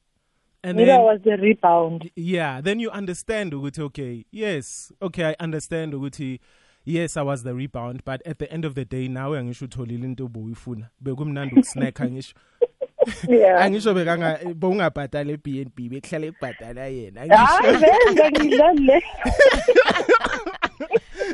and 0.65 0.77
Maybe 0.77 0.87
then 0.87 1.01
was 1.03 1.21
the 1.23 1.37
rebound. 1.37 2.11
yeah, 2.17 2.61
then 2.61 2.81
you 2.81 2.91
understand 2.91 3.53
ukuthi 3.53 3.81
okay, 3.81 4.25
yes, 4.31 4.93
okay, 5.03 5.25
I 5.31 5.37
understand 5.41 5.93
ukuthi 5.95 6.41
yes, 6.85 7.17
I 7.17 7.23
was 7.23 7.43
the 7.43 7.55
rebound, 7.55 8.03
but 8.05 8.23
at 8.27 8.39
the 8.39 8.51
end 8.51 8.65
of 8.65 8.75
the 8.75 8.85
day, 8.87 9.07
now 9.09 9.33
angisho 9.33 9.67
utholile 9.69 10.03
into 10.05 10.27
obuyifuna. 10.29 10.89
Bekumnandi 11.05 11.53
ukusnack 11.53 11.95
angisho. 12.01 12.35
Yeah. 13.27 13.57
Angisho 13.67 13.95
bekanga 13.95 14.39
bowungabhadala 14.55 15.33
eBNB, 15.33 15.89
bekuhlala 15.91 16.27
ekubhadala 16.27 16.87
yena. 16.89 17.27
Ah, 17.31 17.59
angisho. 17.63 17.79
vele 17.81 18.31
ngidlale. 18.31 19.03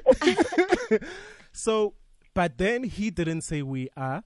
So, 1.57 1.95
but 2.35 2.59
then 2.59 2.85
he 2.85 3.11
didn't 3.11 3.41
say 3.43 3.63
we 3.63 3.89
are 3.97 4.23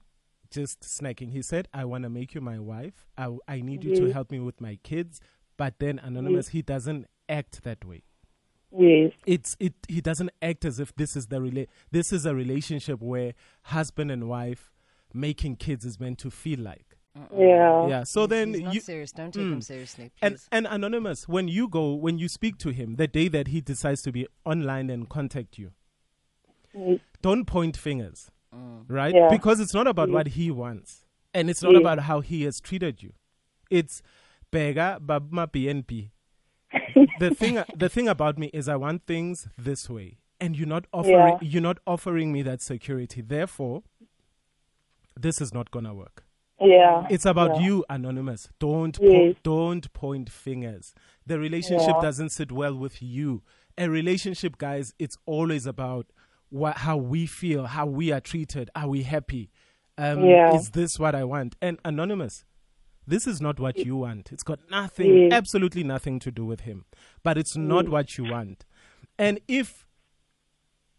just 0.49 0.81
snacking. 0.81 1.31
He 1.31 1.41
said, 1.41 1.67
I 1.73 1.85
want 1.85 2.03
to 2.03 2.09
make 2.09 2.33
you 2.35 2.41
my 2.41 2.59
wife. 2.59 3.05
I, 3.17 3.35
I 3.47 3.61
need 3.61 3.83
you 3.83 3.95
to 3.95 4.11
help 4.11 4.31
me 4.31 4.39
with 4.39 4.59
my 4.59 4.77
kids. 4.83 5.21
But 5.57 5.79
then, 5.79 5.99
Anonymous, 5.99 6.49
he 6.49 6.61
doesn't 6.61 7.05
act 7.29 7.63
that 7.63 7.85
way. 7.85 8.03
Yes. 8.77 9.11
It's 9.25 9.55
it. 9.59 9.73
He 9.87 9.99
doesn't 10.01 10.31
act 10.41 10.63
as 10.65 10.79
if 10.79 10.95
this 10.95 11.15
is 11.15 11.27
the 11.27 11.37
rela- 11.37 11.67
This 11.91 12.11
is 12.13 12.25
a 12.25 12.33
relationship 12.33 13.01
where 13.01 13.33
husband 13.63 14.11
and 14.11 14.27
wife 14.29 14.71
making 15.13 15.57
kids 15.57 15.83
is 15.85 15.99
meant 15.99 16.17
to 16.19 16.31
feel 16.31 16.59
like. 16.59 16.97
Yeah. 17.37 17.87
Yeah. 17.87 18.03
So 18.05 18.21
He's- 18.21 18.29
then 18.29 18.53
he's 18.53 18.63
not 18.63 18.73
you 18.73 18.79
serious. 18.81 19.11
Don't 19.11 19.33
take 19.33 19.43
Mm. 19.43 19.53
him 19.53 19.61
seriously, 19.61 20.11
and 20.21 20.35
please. 20.35 20.47
and 20.53 20.65
anonymous 20.69 21.27
when 21.27 21.49
you 21.49 21.67
go 21.67 21.93
when 21.93 22.17
you 22.17 22.29
speak 22.29 22.57
to 22.59 22.69
him 22.69 22.95
the 22.95 23.07
day 23.07 23.27
that 23.27 23.47
he 23.49 23.59
decides 23.59 24.01
to 24.03 24.11
be 24.13 24.25
online 24.45 24.89
and 24.89 25.09
contact 25.09 25.57
you, 25.57 25.65
Yes. 25.65 25.73
Don't 27.21 27.45
point 27.45 27.77
fingers. 27.77 28.29
Mm. 28.53 28.83
right? 28.89 29.15
Yeah. 29.15 29.29
Because 29.29 29.61
it's 29.61 29.73
not 29.73 29.87
about 29.87 30.09
Yeah. 30.09 30.15
what 30.15 30.27
he 30.27 30.51
wants, 30.51 31.05
and 31.33 31.49
it's 31.49 31.63
not 31.63 31.71
Yeah. 31.71 31.79
about 31.79 31.99
how 31.99 32.19
he 32.19 32.43
has 32.43 32.59
treated 32.59 33.01
you. 33.01 33.13
It's 33.69 34.01
bheka 34.51 34.99
babma 34.99 35.47
BNB 35.47 36.11
the 37.19 37.33
thing 37.33 37.63
the 37.73 37.87
thing 37.87 38.09
about 38.09 38.37
me 38.37 38.47
is 38.53 38.67
I 38.67 38.75
want 38.75 39.05
things 39.07 39.47
this 39.57 39.89
way 39.89 40.17
and 40.41 40.57
you're 40.57 40.67
not 40.67 40.85
offering 40.91 41.15
Yeah. 41.15 41.37
you're 41.41 41.61
not 41.61 41.77
offering 41.87 42.33
me 42.33 42.41
that 42.41 42.61
security 42.61 43.21
therefore 43.21 43.83
this 45.17 45.39
is 45.41 45.53
not 45.53 45.71
going 45.71 45.85
to 45.85 45.93
work 45.93 46.25
Yeah. 46.59 47.07
it's 47.09 47.25
about 47.25 47.55
yeah. 47.55 47.61
you 47.67 47.85
anonymous 47.89 48.49
don't 48.59 48.97
Yes. 49.01 49.35
po- 49.35 49.39
don't 49.43 49.93
point 49.93 50.29
fingers 50.29 50.93
the 51.25 51.39
relationship 51.39 51.95
Yeah. 51.95 52.01
doesn't 52.01 52.29
sit 52.31 52.51
well 52.51 52.75
with 52.75 53.01
you 53.01 53.41
a 53.77 53.89
relationship 53.89 54.57
guys 54.57 54.93
it's 54.99 55.17
always 55.25 55.65
about 55.65 56.07
what 56.51 56.77
how 56.79 56.97
we 56.97 57.25
feel 57.25 57.65
how 57.65 57.85
we 57.85 58.11
are 58.11 58.19
treated 58.19 58.69
are 58.75 58.87
we 58.87 59.03
happy 59.03 59.49
um 59.97 60.25
Yeah. 60.29 60.53
is 60.53 60.71
this 60.71 60.99
what 60.99 61.15
i 61.15 61.23
want 61.23 61.55
and 61.61 61.79
anonymous 61.85 62.45
this 63.07 63.25
is 63.25 63.41
not 63.41 63.59
what 63.59 63.79
you 63.85 63.95
want 63.95 64.31
it's 64.33 64.43
got 64.43 64.59
nothing 64.69 65.15
Yes. 65.15 65.31
absolutely 65.31 65.83
nothing 65.83 66.19
to 66.19 66.29
do 66.29 66.45
with 66.45 66.61
him 66.61 66.85
but 67.23 67.37
it's 67.37 67.55
not 67.55 67.87
what 67.87 68.17
you 68.17 68.25
want 68.25 68.65
and 69.17 69.39
if 69.47 69.87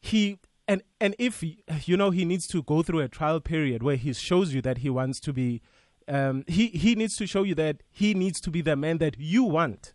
he 0.01 0.39
and 0.67 0.83
and 1.01 1.15
if 1.19 1.45
you 1.87 1.97
know 1.97 2.11
he 2.11 2.25
needs 2.25 2.47
to 2.49 2.63
go 2.63 2.83
through 2.83 3.01
a 3.01 3.09
trial 3.09 3.39
period 3.41 3.83
where 3.83 3.97
he 3.97 4.13
shows 4.15 4.55
you 4.55 4.63
that 4.63 4.79
he 4.79 4.89
wants 4.91 5.21
to 5.21 5.33
be 5.35 5.61
um 6.09 6.45
he 6.47 6.69
he 6.69 6.95
needs 6.95 7.15
to 7.17 7.27
show 7.27 7.43
you 7.43 7.55
that 7.55 7.83
he 7.91 8.15
needs 8.15 8.41
to 8.41 8.51
be 8.51 8.63
the 8.63 8.75
man 8.75 8.99
that 8.99 9.17
you 9.19 9.45
want 9.45 9.93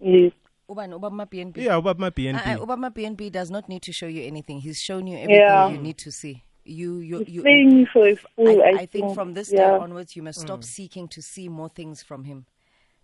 Yes. 0.00 0.32
Ubani, 0.68 0.94
ubaba 0.94 1.26
BNB. 1.26 1.56
yeah 1.56 1.76
about 1.76 1.98
my 1.98 2.10
bnb 2.10 2.36
Uh, 2.36 2.62
uh, 2.62 2.66
Obama 2.66 2.90
BNB 2.92 3.32
does 3.32 3.50
not 3.50 3.68
need 3.68 3.80
to 3.82 3.92
show 3.92 4.06
you 4.06 4.22
anything. 4.22 4.60
He's 4.60 4.80
shown 4.80 5.06
you 5.06 5.16
everything 5.16 5.40
Yeah. 5.40 5.68
you 5.70 5.78
need 5.78 5.96
to 5.98 6.10
see. 6.12 6.44
You, 6.64 6.98
you, 6.98 7.18
He's 7.20 7.28
you. 7.36 7.42
playing 7.42 7.86
for 7.86 8.06
a 8.06 8.14
fool. 8.16 8.60
I, 8.62 8.68
I, 8.70 8.72
I 8.80 8.86
think 8.86 9.14
from 9.14 9.32
this 9.32 9.48
day 9.48 9.64
onwards, 9.64 10.14
you 10.16 10.22
must 10.22 10.40
stop 10.40 10.62
seeking 10.62 11.08
to 11.08 11.22
see 11.22 11.48
more 11.48 11.70
things 11.70 12.02
from 12.02 12.24
him. 12.24 12.44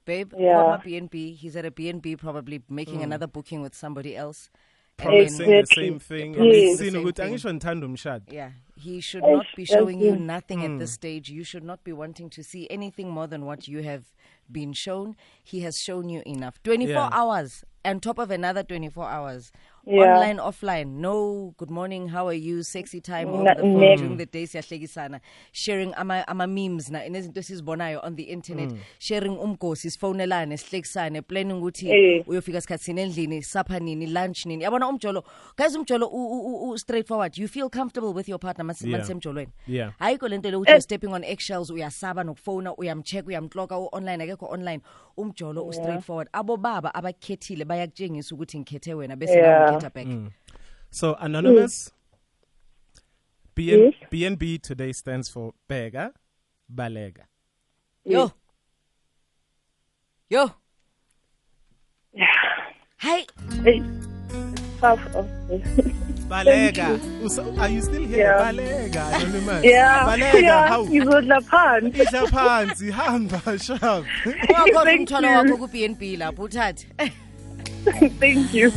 Babe, 0.04 0.34
Yeah. 0.36 0.56
Obama 0.58 0.84
BNB, 0.84 1.34
he's 1.36 1.56
at 1.56 1.64
a 1.64 1.70
BNB 1.70 2.18
probably 2.18 2.60
making 2.68 3.02
another 3.02 3.26
booking 3.26 3.62
with 3.62 3.74
somebody 3.74 4.14
else. 4.14 4.50
And 4.98 5.08
promising 5.08 5.48
then- 5.50 5.60
the 5.62 5.66
same 5.74 5.98
thing 5.98 6.34
Yes. 6.34 6.78
Sino 6.78 6.90
Same 6.90 7.04
ukuthi 7.04 7.16
thing. 7.16 7.32
angisho 7.32 7.54
ngithanda 7.54 7.86
umshado 7.86 8.30
Yeah, 8.32 8.50
he 8.76 9.00
should 9.00 9.24
not 9.24 9.46
be 9.56 9.64
showing 9.64 9.98
you 10.00 10.10
that's 10.10 10.20
it. 10.20 10.26
nothing 10.26 10.62
at 10.64 10.78
this 10.78 10.92
stage. 10.92 11.30
You 11.30 11.42
should 11.44 11.64
not 11.64 11.82
be 11.82 11.92
wanting 11.92 12.28
to 12.30 12.42
see 12.44 12.66
anything 12.70 13.08
more 13.10 13.26
than 13.26 13.46
what 13.46 13.66
you 13.66 13.82
have 13.82 14.04
been 14.50 14.72
shown. 14.72 15.16
He 15.42 15.60
has 15.60 15.78
shown 15.78 16.08
you 16.08 16.22
enough. 16.26 16.62
24 16.62 16.92
Yeah. 16.94 17.08
hours, 17.12 17.64
on 17.84 18.00
top 18.00 18.18
of 18.18 18.30
another 18.30 18.62
24 18.62 19.08
hours. 19.08 19.52
Yeah. 19.86 20.14
Online, 20.16 20.38
offline. 20.38 20.86
No 21.00 21.54
good 21.58 21.70
morning, 21.70 22.08
how 22.08 22.26
are 22.28 22.32
you, 22.32 22.62
sexy 22.62 23.00
time 23.02 23.44
Na- 23.44 23.52
the 23.54 23.60
phone 23.60 23.80
ne- 23.80 23.96
during 23.96 24.16
the 24.16 24.24
day 24.26 24.44
siyahlekisana. 24.46 25.20
Sharing 25.52 25.92
ama, 25.94 26.24
ama 26.28 26.46
memes 26.46 26.90
na 26.90 27.00
nezinto 27.08 27.40
esizibonayo 27.40 28.00
on 28.02 28.16
the 28.16 28.22
internet. 28.22 28.70
Mm. 28.70 28.78
Sharing 28.98 29.36
umgosi 29.38 29.90
sifonelane 29.90 30.56
sihlekisane 30.56 31.22
planning 31.22 31.58
ukuthi 31.62 31.90
Eh. 31.90 32.24
uyofika 32.28 32.60
sikhathini 32.60 33.00
endlini 33.00 33.42
sapha 33.42 33.78
nini 33.80 34.06
lunch 34.06 34.46
nini 34.46 34.64
yabona 34.64 34.88
umjolo 34.88 35.24
guys 35.56 35.76
umjolo 35.76 36.06
u- 36.06 36.30
u- 36.32 36.70
u- 36.70 36.78
straightforward 36.78 37.38
you 37.38 37.48
feel 37.48 37.68
comfortable 37.70 38.08
with 38.14 38.28
your 38.28 38.38
partner 38.40 38.64
Yeah. 38.80 38.90
manisemjolweni 38.92 39.52
Yeah. 39.68 39.92
ayikho 39.98 40.28
lento 40.28 40.50
le 40.50 40.56
ukuthi 40.56 40.70
eh. 40.70 40.74
you're 40.74 40.80
stepping 40.82 41.12
on 41.12 41.24
eggshells 41.24 41.70
uyasaba 41.70 42.24
nokufona 42.24 42.74
uyamcheck 42.76 43.26
uyamkloka 43.26 43.78
u-online 43.78 44.22
akekho 44.24 44.46
online 44.46 44.80
umjolo 45.16 45.64
u-straightforward 45.66 46.28
abo 46.32 46.56
baba 46.56 46.94
abakukhethile 46.94 47.64
bayakutshengisa 47.64 48.34
ukuthi 48.34 48.58
ngikhethe 48.58 48.94
wena 48.94 49.16
bese 49.16 49.34
Yeah. 49.38 49.73
Nawe 49.80 49.90
ngikhetha 49.90 49.94
back 49.94 50.32
so 50.90 51.14
anonymous 51.20 51.90
BN, 53.56 53.80
Yes. 53.80 53.94
bnb 54.10 54.58
today 54.62 54.92
stands 54.92 55.28
for 55.30 55.52
bega 55.68 56.10
balega 56.68 57.24
yo 58.04 58.30
yo 60.30 60.50
Yeah. 62.12 62.26
hey 62.98 63.26
Hey, 63.64 63.82
of 64.82 65.00
this. 65.48 65.86
balega 66.28 66.98
Usa- 67.22 67.44
are 67.58 67.68
you 67.74 67.82
still 67.82 68.04
here 68.06 68.18
Yeah. 68.18 68.38
balega 68.44 69.06
anonymous 69.16 69.64
yeah. 69.64 70.06
balega 70.06 70.38
yeah. 70.40 70.68
how 70.68 70.84
Ngizodla 70.86 71.40
phansi. 71.40 72.02
isha 72.02 72.26
phansi 72.26 72.90
hamba 72.90 73.58
shop 73.58 74.04
wakhona 74.48 74.84
Thank 74.84 75.00
umthwalo 75.00 75.28
you. 75.28 75.36
wakho 75.36 75.56
ku-bnb 75.56 76.02
lapho 76.18 76.42
uthathe 76.42 76.86
Thank 78.20 78.54
you. 78.54 78.72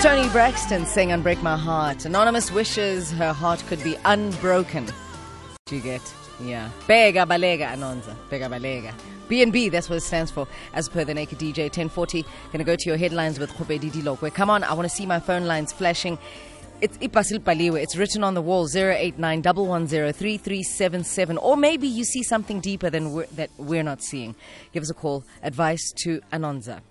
Toni 0.00 0.28
Braxton 0.28 0.86
saying 0.86 1.08
Unbreak 1.08 1.42
My 1.42 1.56
Heart. 1.56 2.04
Anonymous 2.04 2.52
wishes 2.52 3.10
her 3.10 3.32
heart 3.32 3.64
could 3.66 3.82
be 3.82 3.96
unbroken. 4.04 4.86
You 5.70 5.80
get? 5.80 6.00
Yeah. 6.40 6.70
Bega 6.86 7.26
Balega 7.26 7.66
Anonza. 7.72 8.14
Bega 8.30 8.48
Balega. 8.48 8.94
BNB, 9.28 9.72
that's 9.72 9.90
what 9.90 9.96
it 9.96 10.02
stands 10.02 10.30
for, 10.30 10.46
as 10.72 10.88
per 10.88 11.02
the 11.02 11.12
Naked 11.14 11.40
DJ 11.40 11.64
1040. 11.64 12.24
Gonna 12.52 12.62
go 12.62 12.76
to 12.76 12.88
your 12.88 12.96
headlines 12.96 13.40
with 13.40 13.50
Khobe 13.54 13.80
Didi 13.80 14.00
Lokwe. 14.02 14.32
Come 14.32 14.50
on, 14.50 14.62
I 14.62 14.72
wanna 14.72 14.88
see 14.88 15.04
my 15.04 15.18
phone 15.18 15.46
lines 15.46 15.72
flashing. 15.72 16.16
It's 16.80 16.96
Ipasil 16.98 17.40
Paliwe. 17.40 17.82
It's 17.82 17.96
written 17.96 18.22
on 18.22 18.34
the 18.34 18.42
wall 18.42 18.68
089 18.72 19.42
110 19.42 21.38
Or 21.38 21.56
maybe 21.56 21.88
you 21.88 22.04
see 22.04 22.22
something 22.22 22.60
deeper 22.60 22.88
than 22.88 23.12
we're, 23.14 23.26
that 23.34 23.50
we're 23.58 23.82
not 23.82 24.00
seeing. 24.00 24.36
Give 24.72 24.84
us 24.84 24.90
a 24.90 24.94
call. 24.94 25.24
Advice 25.42 25.90
to 26.04 26.20
Anonza. 26.32 26.82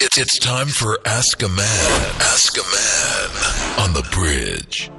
It's, 0.00 0.16
it's 0.16 0.38
time 0.38 0.68
for 0.68 0.96
Ask 1.04 1.42
a 1.42 1.48
Man. 1.48 2.14
Ask 2.20 2.56
a 2.56 2.62
Man 2.62 3.30
on 3.84 3.94
the 3.94 4.08
bridge. 4.12 4.92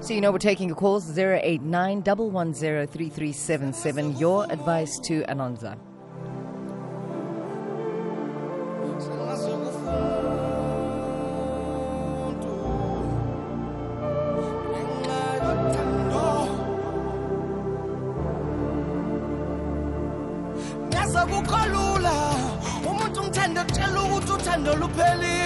So 0.00 0.14
you 0.14 0.22
know 0.22 0.32
we're 0.32 0.38
taking 0.38 0.68
your 0.68 0.76
calls 0.76 1.18
089 1.18 2.02
110 2.02 4.18
Your 4.18 4.50
advice 4.50 4.98
to 5.00 5.20
Anonza. 5.24 5.78
Uthando 24.90 25.39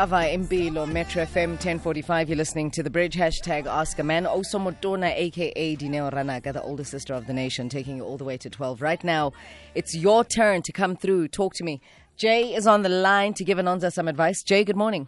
Java 0.00 0.24
Impilo, 0.32 0.90
Metro 0.90 1.26
FM 1.26 1.50
1045. 1.50 2.30
You're 2.30 2.38
listening 2.38 2.70
to 2.70 2.82
The 2.82 2.88
Bridge. 2.88 3.16
Hashtag 3.16 3.66
Ask 3.66 3.98
a 3.98 4.02
Man. 4.02 4.24
Osomotona, 4.24 5.12
aka 5.14 5.76
Dineo 5.76 6.10
Ranaka, 6.10 6.54
the 6.54 6.62
older 6.62 6.84
sister 6.84 7.12
of 7.12 7.26
the 7.26 7.34
nation, 7.34 7.68
taking 7.68 7.98
you 7.98 8.04
all 8.04 8.16
the 8.16 8.24
way 8.24 8.38
to 8.38 8.48
12. 8.48 8.80
Right 8.80 9.04
now, 9.04 9.32
it's 9.74 9.94
your 9.94 10.24
turn 10.24 10.62
to 10.62 10.72
come 10.72 10.96
through. 10.96 11.28
Talk 11.28 11.52
to 11.56 11.64
me. 11.64 11.82
Jay 12.16 12.54
is 12.54 12.66
on 12.66 12.80
the 12.80 12.88
line 12.88 13.34
to 13.34 13.44
give 13.44 13.58
Anonza 13.58 13.92
some 13.92 14.08
advice. 14.08 14.42
Jay, 14.42 14.64
good 14.64 14.74
morning. 14.74 15.06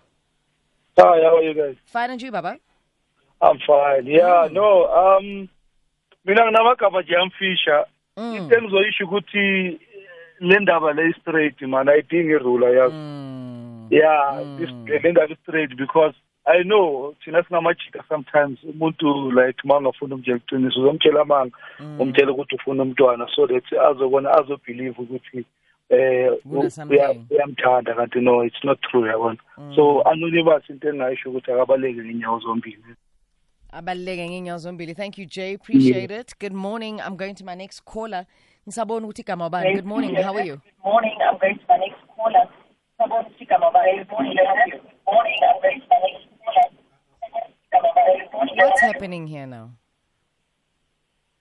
Hi, 0.98 1.22
how 1.22 1.38
are 1.38 1.42
you 1.42 1.54
guys? 1.54 1.76
Fine 1.86 2.10
and 2.10 2.20
you, 2.20 2.30
Baba? 2.30 2.58
I'm 3.40 3.58
fine. 3.66 4.04
Yeah, 4.04 4.48
hmm. 4.48 4.52
no, 4.52 4.88
um 4.92 5.48
mina 6.26 6.42
nginamagama 6.42 7.02
nje 7.02 7.16
amfisha. 7.16 7.86
Hmm. 8.16 8.36
Into 8.36 8.56
engizoyisho 8.56 9.04
ukuthi 9.04 9.80
le 10.40 10.58
ndaba 10.60 10.92
le 10.92 11.14
straight 11.20 11.62
man 11.62 11.88
ayidingi 11.88 12.30
irula 12.30 12.70
yazi. 12.70 12.94
Hmm. 12.94 13.51
Yeah 13.92 14.42
hmm. 14.42 14.58
this 14.58 14.70
lengabe 15.04 15.36
straight 15.42 15.76
because 15.76 16.14
i 16.44 16.62
know 16.64 17.14
thina 17.24 17.42
singamajika 17.42 18.04
sometimes 18.08 18.64
umuntu 18.64 19.30
like 19.30 19.58
mangafuna 19.64 20.14
umtshela 20.14 20.36
iqiniso 20.36 20.80
uzomtshela 20.80 21.20
amanga 21.20 21.56
hmm. 21.78 22.00
umtshela 22.00 22.32
ukuthi 22.32 22.54
ufuna 22.54 22.82
umntwana 22.82 23.28
so 23.34 23.46
that 23.46 23.72
azobona 23.72 24.30
azobelieve 24.32 25.02
ukuthi 25.02 25.44
eh 25.88 26.32
Kuna 26.42 26.60
u- 26.60 26.70
something. 26.70 26.94
uya- 26.94 27.16
uyamthanda 27.30 27.94
kanti 27.94 28.20
no 28.20 28.44
it's 28.44 28.64
not 28.64 28.80
true 28.80 29.08
yabona 29.08 29.38
hmm. 29.54 29.74
so 29.74 30.02
anonymous 30.02 30.70
into 30.70 30.88
engayisho 30.88 31.30
ukuthi 31.30 31.52
akabaleke 31.52 32.02
ngenyawo 32.04 32.38
zombili 32.38 32.82
abaluleke 33.72 34.28
ngeenyawo 34.28 34.58
zombili 34.58 34.94
thank 34.94 35.18
you 35.18 35.26
jay 35.26 35.54
appreciate 35.54 36.20
it 36.20 36.40
good 36.40 36.52
morning 36.54 37.00
i'm 37.08 37.16
going 37.16 37.34
to 37.34 37.44
my 37.44 37.56
next 37.56 37.84
caller 37.92 38.24
ngisabona 38.66 39.06
ukuthi 39.06 39.22
igama 39.22 39.46
ubani 39.46 39.74
good 39.74 39.86
morning 39.86 40.16
how 40.16 40.36
are 40.36 40.48
you 40.48 40.58
morning. 40.84 41.16
I'm 41.30 41.38
going 41.38 41.58
to 41.58 41.64
my 41.68 41.78
next 41.78 42.00
caller. 42.16 42.22
Someone 42.22 42.22
to 42.22 42.22
come 42.22 42.22
over. 42.22 42.22
Good 42.22 42.24
morning. 42.24 42.24
Good 42.24 42.24
morning. 42.24 42.32
I'm 42.32 42.32
going 42.32 42.38
to 42.38 42.38
my 42.38 42.38
next 42.38 42.42
caller. 42.42 42.48
What's 48.56 48.80
happening 48.80 49.26
here 49.26 49.46
now 49.46 49.72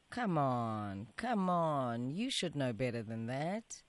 come 0.09 0.37
on 0.37 1.07
come 1.15 1.49
on 1.49 2.11
you 2.11 2.29
should 2.29 2.55
know 2.55 2.73
better 2.73 3.01
than 3.01 3.27
that 3.27 3.83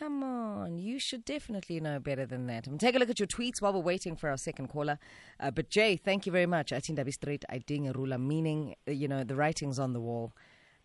Come 0.00 0.22
on, 0.22 0.78
you 0.78 0.98
should 0.98 1.26
definitely 1.26 1.78
know 1.78 1.98
better 1.98 2.24
than 2.24 2.46
that. 2.46 2.66
I'm 2.66 2.78
take 2.78 2.94
a 2.94 2.98
look 2.98 3.10
at 3.10 3.20
your 3.20 3.26
tweets 3.26 3.60
while 3.60 3.74
we're 3.74 3.80
waiting 3.80 4.16
for 4.16 4.30
our 4.30 4.38
second 4.38 4.68
caller. 4.68 4.98
Uh, 5.38 5.50
but 5.50 5.68
Jay, 5.68 5.94
thank 5.94 6.24
you 6.24 6.32
very 6.32 6.46
much. 6.46 6.70
Atindabi 6.70 7.12
straight, 7.12 7.44
I 7.50 7.58
ding 7.58 7.86
a 7.86 7.92
ruler, 7.92 8.16
meaning, 8.16 8.76
uh, 8.88 8.92
you 8.92 9.08
know, 9.08 9.24
the 9.24 9.34
writing's 9.34 9.78
on 9.78 9.92
the 9.92 10.00
wall. 10.00 10.32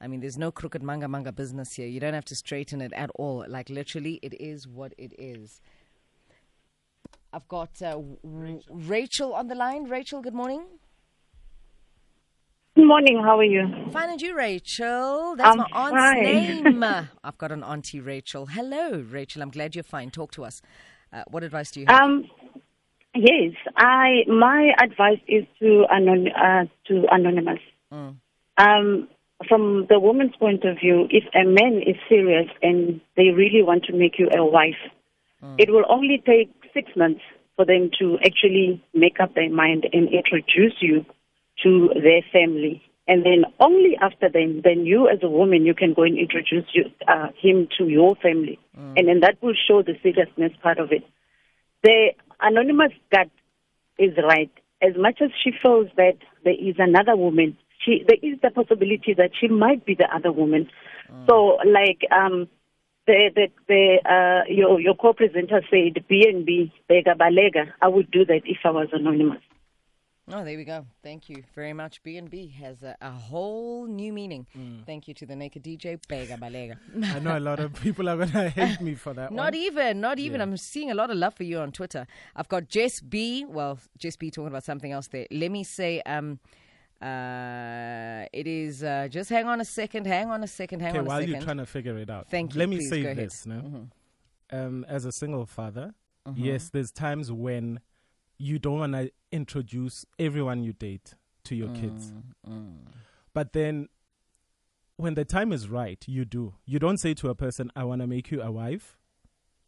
I 0.02 0.08
mean, 0.08 0.20
there's 0.20 0.38
no 0.38 0.52
crooked 0.52 0.84
manga 0.84 1.08
manga 1.08 1.32
business 1.32 1.74
here. 1.74 1.88
You 1.88 2.00
don't 2.00 2.14
have 2.14 2.26
to 2.26 2.36
straighten 2.36 2.82
it 2.82 2.92
at 2.94 3.10
all. 3.16 3.46
Like, 3.48 3.70
literally, 3.70 4.20
it 4.22 4.34
is 4.40 4.68
what 4.68 4.94
it 4.98 5.14
is. 5.18 5.62
I've 7.34 7.48
got 7.48 7.82
uh, 7.82 7.92
w- 7.92 8.18
w- 8.24 8.62
Rachel 8.70 9.34
on 9.34 9.48
the 9.48 9.56
line. 9.56 9.86
Rachel, 9.86 10.22
good 10.22 10.34
morning. 10.34 10.64
Good 12.76 12.88
morning. 12.88 13.22
How 13.24 13.40
are 13.40 13.44
you? 13.44 13.64
Fine, 13.92 14.10
and 14.12 14.22
you, 14.22 14.36
Rachel? 14.36 15.36
That's 15.38 15.50
I'm 15.50 15.58
my 15.60 15.68
aunt's 15.74 15.98
fine. 15.98 16.24
name. 16.24 16.84
I've 17.24 17.38
got 17.38 17.52
an 17.54 17.64
auntie, 17.64 18.02
Rachel. 18.02 18.46
Hello, 18.48 19.00
Rachel. 19.10 19.42
I'm 19.42 19.50
glad 19.50 19.76
you're 19.76 19.84
fine. 19.84 20.12
Talk 20.12 20.32
to 20.32 20.44
us. 20.44 20.62
Uh, 21.14 21.24
what 21.30 21.44
advice 21.44 21.72
do 21.72 21.80
you 21.80 21.86
have? 21.88 22.02
Um, 22.02 22.26
yes. 23.16 23.54
I 23.78 24.24
my 24.28 24.72
advice 24.82 25.20
is 25.28 25.46
to 25.60 25.86
anon- 25.90 26.32
uh, 26.34 26.66
to 26.88 27.06
anonymous. 27.12 27.60
Mm. 27.94 28.18
Um, 28.58 29.08
from 29.48 29.86
the 29.90 30.00
woman's 30.00 30.36
point 30.38 30.64
of 30.64 30.80
view, 30.80 31.08
if 31.10 31.24
a 31.34 31.44
man 31.44 31.82
is 31.86 31.96
serious 32.08 32.48
and 32.62 33.02
they 33.18 33.30
really 33.30 33.64
want 33.64 33.84
to 33.86 33.94
make 33.94 34.18
you 34.18 34.30
a 34.36 34.46
wife, 34.46 34.80
Mm. 35.44 35.56
it 35.60 35.70
will 35.70 35.86
only 35.90 36.22
take 36.26 36.50
six 36.74 36.96
months 36.96 37.22
for 37.56 37.66
them 37.66 37.90
to 38.00 38.18
actually 38.24 38.82
make 38.94 39.20
up 39.20 39.34
their 39.34 39.50
mind 39.50 39.88
and 39.94 40.10
introduce 40.10 40.76
you 40.80 41.06
to 41.64 41.90
their 42.02 42.22
family. 42.32 42.82
And 43.08 43.24
then 43.26 43.46
only 43.60 43.96
after 44.02 44.30
then, 44.30 44.62
then 44.64 44.86
you 44.86 45.08
as 45.08 45.20
a 45.22 45.30
woman, 45.30 45.66
you 45.66 45.76
can 45.76 45.94
go 45.94 46.04
and 46.04 46.18
introduce 46.18 46.66
you, 46.74 46.86
uh, 47.08 47.28
him 47.40 47.68
to 47.78 47.88
your 47.88 48.16
family. 48.16 48.58
And 48.98 49.08
then 49.08 49.20
that 49.20 49.42
will 49.42 49.54
show 49.68 49.84
the 49.84 49.96
seriousness 50.02 50.54
part 50.62 50.80
of 50.80 50.92
it. 50.92 51.04
The 51.84 52.14
anonymous 52.42 52.94
gut 53.12 53.30
is 54.00 54.18
right. 54.18 54.50
As 54.82 54.96
much 54.98 55.22
as 55.22 55.30
she 55.44 55.52
feels 55.52 55.88
that 55.98 56.18
there 56.44 56.54
is 56.54 56.76
another 56.80 57.16
woman, 57.16 57.58
she 57.84 58.04
there 58.08 58.18
is 58.22 58.40
the 58.42 58.52
possibility 58.52 59.14
that 59.18 59.32
she 59.40 59.48
might 59.48 59.86
be 59.86 59.96
the 59.96 60.08
other 60.14 60.32
woman. 60.32 60.70
So, 61.28 61.58
like 61.66 62.02
um, 62.12 62.48
the 63.08 63.30
the, 63.36 63.48
the 63.68 64.00
uh, 64.06 64.52
your 64.52 64.80
your 64.80 64.96
co-presenter 64.96 65.62
said, 65.70 66.04
B 66.08 66.26
and 66.28 66.46
B, 66.46 66.74
Bega 66.90 67.14
Balega. 67.16 67.72
I 67.82 67.88
would 67.88 68.10
do 68.12 68.26
that 68.26 68.42
if 68.46 68.58
I 68.66 68.72
was 68.72 68.88
anonymous. 68.92 69.42
Oh, 70.34 70.44
there 70.44 70.58
we 70.58 70.64
go. 70.64 70.88
Thank 71.04 71.30
you 71.30 71.44
very 71.54 71.74
much. 71.74 72.02
B 72.02 72.18
and 72.18 72.28
B 72.28 72.48
has 72.60 72.82
a, 72.82 72.96
a 73.00 73.12
whole 73.12 73.86
new 73.86 74.12
meaning. 74.12 74.48
Thank 74.88 75.08
you 75.08 75.14
to 75.14 75.26
the 75.28 75.36
naked 75.36 75.64
DJ 75.64 76.00
Bega 76.08 76.36
Balega. 76.38 76.78
I 77.16 77.20
know 77.20 77.38
a 77.38 77.40
lot 77.40 77.60
of 77.60 77.80
people 77.80 78.10
are 78.10 78.18
gonna 78.18 78.50
hate 78.62 78.82
me 78.82 78.96
for 78.96 79.14
that 79.14 79.32
Not 79.32 79.54
one. 79.54 79.56
even, 79.56 80.02
not 80.02 80.18
even. 80.18 80.42
I'm 80.42 80.58
seeing 80.58 80.90
a 80.90 80.96
lot 80.96 81.12
of 81.12 81.18
love 81.18 81.36
for 81.36 81.44
you 81.44 81.60
on 81.60 81.72
Twitter. 81.72 82.08
I've 82.36 82.50
got 82.50 82.70
Jess 82.70 83.02
B. 83.02 83.46
Well, 83.48 83.78
Jess 84.00 84.16
B 84.16 84.32
talking 84.32 84.48
about 84.48 84.64
something 84.64 84.92
else 84.92 85.08
there. 85.10 85.28
Let 85.30 85.52
me 85.52 85.64
say, 85.64 86.02
um, 86.08 86.40
uh, 87.02 88.26
it 88.34 88.48
is. 88.48 88.84
Uh, 88.84 89.08
just 89.10 89.30
hang 89.30 89.46
on 89.46 89.62
a 89.62 89.66
second. 89.66 90.08
Hang 90.08 90.30
on 90.30 90.44
a 90.44 90.48
second. 90.48 90.80
Hang 90.82 90.92
Okay, 90.92 91.00
on 91.00 91.06
a 91.06 91.08
while 91.08 91.20
second. 91.20 91.34
you're 91.34 91.42
trying 91.42 91.58
to 91.58 91.66
figure 91.66 91.98
it 91.98 92.10
out, 92.10 92.30
Thank 92.30 92.54
you. 92.54 92.60
Let 92.60 92.70
me 92.70 92.80
say 92.82 93.02
ahead. 93.04 93.18
Mm-hmm. 93.18 93.74
this. 93.74 93.90
Um, 94.52 94.86
as 94.88 95.06
a 95.06 95.12
single 95.12 95.46
father, 95.46 95.94
yes, 96.36 96.70
there's 96.70 96.92
times 96.92 97.32
when 97.32 97.80
you 98.38 98.60
don't 98.60 98.80
want 98.80 98.94
to 98.94 99.12
introduce 99.32 100.06
everyone 100.20 100.64
you 100.64 100.74
date 100.74 101.16
to 101.46 101.56
your 101.56 101.70
kids, 101.70 102.12
Mm, 102.48 102.78
but 103.34 103.54
then 103.54 103.88
when 104.98 105.14
the 105.16 105.26
time 105.26 105.52
is 105.52 105.68
right, 105.70 106.04
you 106.08 106.26
do. 106.26 106.54
You 106.66 106.80
don't 106.80 106.98
say 106.98 107.14
to 107.16 107.30
a 107.30 107.36
person, 107.36 107.72
"I 107.76 107.84
want 107.84 108.02
to 108.02 108.08
make 108.08 108.32
you 108.32 108.42
a 108.42 108.52
wife, 108.52 108.98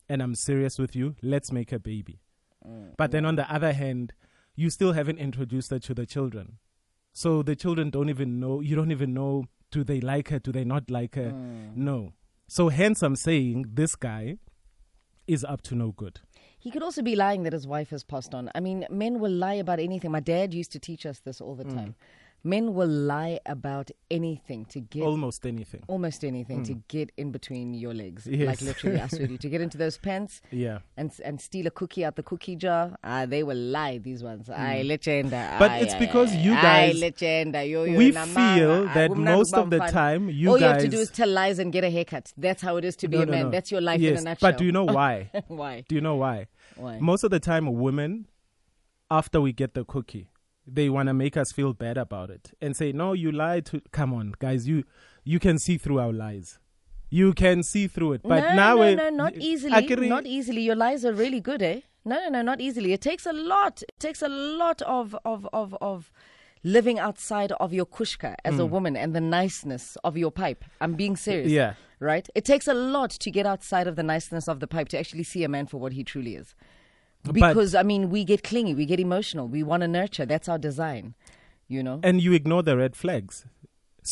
and 0.10 0.22
I'm 0.24 0.36
serious 0.36 0.80
with 0.80 0.96
you. 0.96 1.16
Let's 1.22 1.52
make 1.52 1.72
a 1.72 1.80
baby." 1.80 2.22
Mm, 2.66 2.94
But 2.98 3.12
then 3.12 3.26
on 3.26 3.36
the 3.36 3.52
other 3.52 3.74
hand, 3.74 4.14
you 4.56 4.70
still 4.70 4.94
haven't 4.94 5.18
introduced 5.20 5.70
her 5.72 5.80
to 5.80 5.94
the 5.94 6.06
children. 6.06 6.58
So 7.18 7.42
the 7.42 7.56
children 7.56 7.90
don't 7.90 8.10
even 8.10 8.40
know, 8.40 8.62
you 8.62 8.76
don't 8.76 8.92
even 8.92 9.12
know, 9.12 9.46
do 9.72 9.84
they 9.84 10.00
like 10.00 10.30
her, 10.30 10.38
do 10.38 10.52
they 10.52 10.64
not 10.64 10.92
like 10.92 11.16
her? 11.16 11.32
mm. 11.32 11.76
No. 11.76 12.14
So 12.48 12.70
hence 12.70 13.02
I'm 13.02 13.16
saying 13.16 13.66
this 13.74 13.96
guy 13.96 14.38
is 15.26 15.44
up 15.44 15.64
to 15.64 15.74
no 15.74 15.94
good. 15.94 16.20
He 16.60 16.70
could 16.70 16.84
also 16.84 17.02
be 17.02 17.16
lying 17.16 17.42
that 17.42 17.54
his 17.54 17.66
wife 17.66 17.90
has 17.90 18.04
passed 18.04 18.36
on. 18.36 18.52
I 18.54 18.60
mean, 18.60 18.86
men 18.92 19.20
will 19.20 19.32
lie 19.32 19.56
about 19.56 19.80
anything. 19.80 20.12
My 20.12 20.20
dad 20.20 20.54
used 20.54 20.72
to 20.74 20.80
teach 20.80 21.08
us 21.08 21.20
this 21.22 21.42
all 21.42 21.56
the 21.56 21.64
time. 21.64 21.96
Men 22.44 22.74
will 22.76 22.88
lie 22.88 23.40
about 23.46 23.92
anything 24.10 24.64
to 24.66 24.80
get 24.80 25.04
Almost 25.04 25.46
anything. 25.46 25.84
almost 25.88 26.24
anything 26.24 26.64
to 26.64 26.76
get 26.88 27.12
in 27.18 27.32
between 27.32 27.74
your 27.74 27.94
legs. 27.94 28.26
Like 28.28 28.62
literally, 28.62 29.02
I 29.02 29.08
swear 29.08 29.26
to 29.28 29.32
you, 29.34 29.38
to 29.40 29.50
get 29.50 29.60
into 29.60 29.78
those 29.78 29.98
pants 29.98 30.42
Yeah. 30.52 30.80
and 30.96 31.12
and 31.26 31.42
steal 31.42 31.68
a 31.68 31.72
cookie 31.72 32.06
out 32.06 32.16
the 32.16 32.24
cookie 32.24 32.56
jar. 32.56 32.96
Ah, 33.04 33.26
they 33.26 33.44
will 33.44 33.58
lie. 33.58 33.98
These 33.98 34.24
ones. 34.24 34.50
Aye, 34.50 34.84
legenda. 34.86 35.42
Hmm. 35.54 35.60
But 35.60 35.72
Aye, 35.72 35.78
it's 35.80 35.94
aye, 35.96 36.00
because 36.00 36.32
aye, 36.32 36.40
you 36.40 36.54
aye, 36.54 36.62
guys- 36.62 37.02
legenda. 37.02 37.66
Yo, 37.70 37.84
yo, 37.84 37.98
we 37.98 38.12
feel 38.12 38.88
Aye, 38.88 38.94
that 38.94 39.12
kumnandi 39.12 39.36
most 39.36 39.54
of 39.56 39.70
the 39.70 39.80
kubamfana. 39.80 39.92
time 39.92 40.30
you 40.30 40.50
all 40.52 40.60
you 40.60 40.66
have 40.66 40.82
to 40.82 40.88
do 40.88 41.00
is 41.00 41.10
tell 41.10 41.28
lies 41.30 41.60
and 41.60 41.74
get 41.74 41.84
a 41.84 41.90
haircut. 41.90 42.32
That's 42.38 42.62
how 42.62 42.78
it 42.78 42.86
is 42.86 42.96
to 42.98 43.08
be 43.10 43.18
No, 43.18 43.24
a 43.24 43.26
no, 43.26 43.32
man. 43.32 43.44
no. 43.46 43.52
That's 43.52 43.72
your 43.72 43.82
life 43.82 44.00
yes, 44.00 44.22
in 44.22 44.28
a 44.28 44.30
nutshell. 44.32 44.52
But 44.52 44.58
do 44.58 44.64
you 44.66 44.72
know 44.72 44.86
why? 45.00 45.32
why? 45.48 45.84
do 45.90 45.96
you 45.96 46.02
know 46.02 46.16
why? 46.16 46.48
Why? 46.78 47.00
Most 47.00 47.24
of 47.26 47.32
the 47.32 47.40
time, 47.42 47.66
women, 47.74 48.28
after 49.10 49.42
we 49.42 49.52
get 49.54 49.74
the 49.74 49.84
cookie, 49.84 50.30
they 50.68 50.90
want 50.90 51.08
to 51.08 51.14
make 51.14 51.38
us 51.38 51.52
feel 51.52 51.74
bad 51.74 51.98
about 51.98 52.30
it 52.30 52.52
and 52.62 52.76
say, 52.76 52.92
"No, 52.92 53.14
you 53.14 53.32
lied 53.32 53.66
to." 53.68 53.82
Come 53.92 54.14
on, 54.14 54.34
guys, 54.40 54.68
you 54.68 54.84
you 55.24 55.40
can 55.40 55.58
see 55.60 55.78
through 55.78 56.00
our 56.00 56.14
lies. 56.14 56.60
You 57.10 57.34
can 57.34 57.64
see 57.64 57.88
through 57.88 58.14
it. 58.14 58.22
But 58.24 58.42
no, 58.42 58.56
now, 58.56 58.76
no, 58.76 58.94
no, 58.96 59.10
not 59.10 59.36
easily. 59.38 59.74
Akiri- 59.74 60.10
Not 60.10 60.26
easily. 60.26 60.62
Your 60.62 60.76
lies 60.76 61.06
are 61.06 61.14
really 61.14 61.40
good, 61.40 61.62
eh? 61.62 61.82
No, 62.04 62.18
no, 62.24 62.30
no, 62.30 62.42
not 62.42 62.60
easily. 62.62 62.92
It 62.94 63.02
takes 63.02 63.26
a 63.26 63.32
lot. 63.34 63.82
It 63.82 64.00
takes 64.00 64.22
a 64.22 64.28
lot 64.30 64.82
of 64.82 65.16
of 65.24 65.48
of 65.54 65.74
of 65.82 66.12
living 66.64 67.00
outside 67.00 67.52
of 67.54 67.72
your 67.74 67.86
kushka 67.86 68.36
as 68.44 68.60
a 68.60 68.66
woman 68.66 68.98
and 68.98 69.16
the 69.16 69.22
niceness 69.22 69.96
of 70.04 70.18
your 70.18 70.32
pipe. 70.32 70.66
I'm 70.82 70.96
being 70.96 71.16
serious. 71.16 71.50
Yeah. 71.52 71.74
Right. 72.00 72.28
It 72.36 72.46
takes 72.46 72.68
a 72.68 72.74
lot 72.74 73.12
to 73.12 73.32
get 73.32 73.46
outside 73.46 73.88
of 73.88 73.96
the 73.96 74.04
niceness 74.04 74.48
of 74.50 74.60
the 74.60 74.68
pipe 74.68 74.90
to 74.90 75.00
actually 75.00 75.24
see 75.24 75.44
a 75.44 75.50
man 75.50 75.66
for 75.68 75.78
what 75.80 75.94
he 75.94 76.04
truly 76.04 76.36
is. 76.36 76.56
Because 77.24 77.76
I 77.76 77.84
mean, 77.84 78.10
we 78.10 78.24
get 78.24 78.44
clingy, 78.44 78.74
we 78.74 78.86
get 78.86 79.00
emotional, 79.00 79.48
we 79.48 79.64
want 79.64 79.82
to 79.82 79.88
nurture. 79.88 80.26
That's 80.26 80.48
our 80.48 80.58
design. 80.58 81.16
You 81.70 81.84
know. 81.84 82.00
and 82.02 82.22
you 82.22 82.32
ignore 82.32 82.64
the 82.64 82.78
red 82.78 82.96
flags 82.96 83.46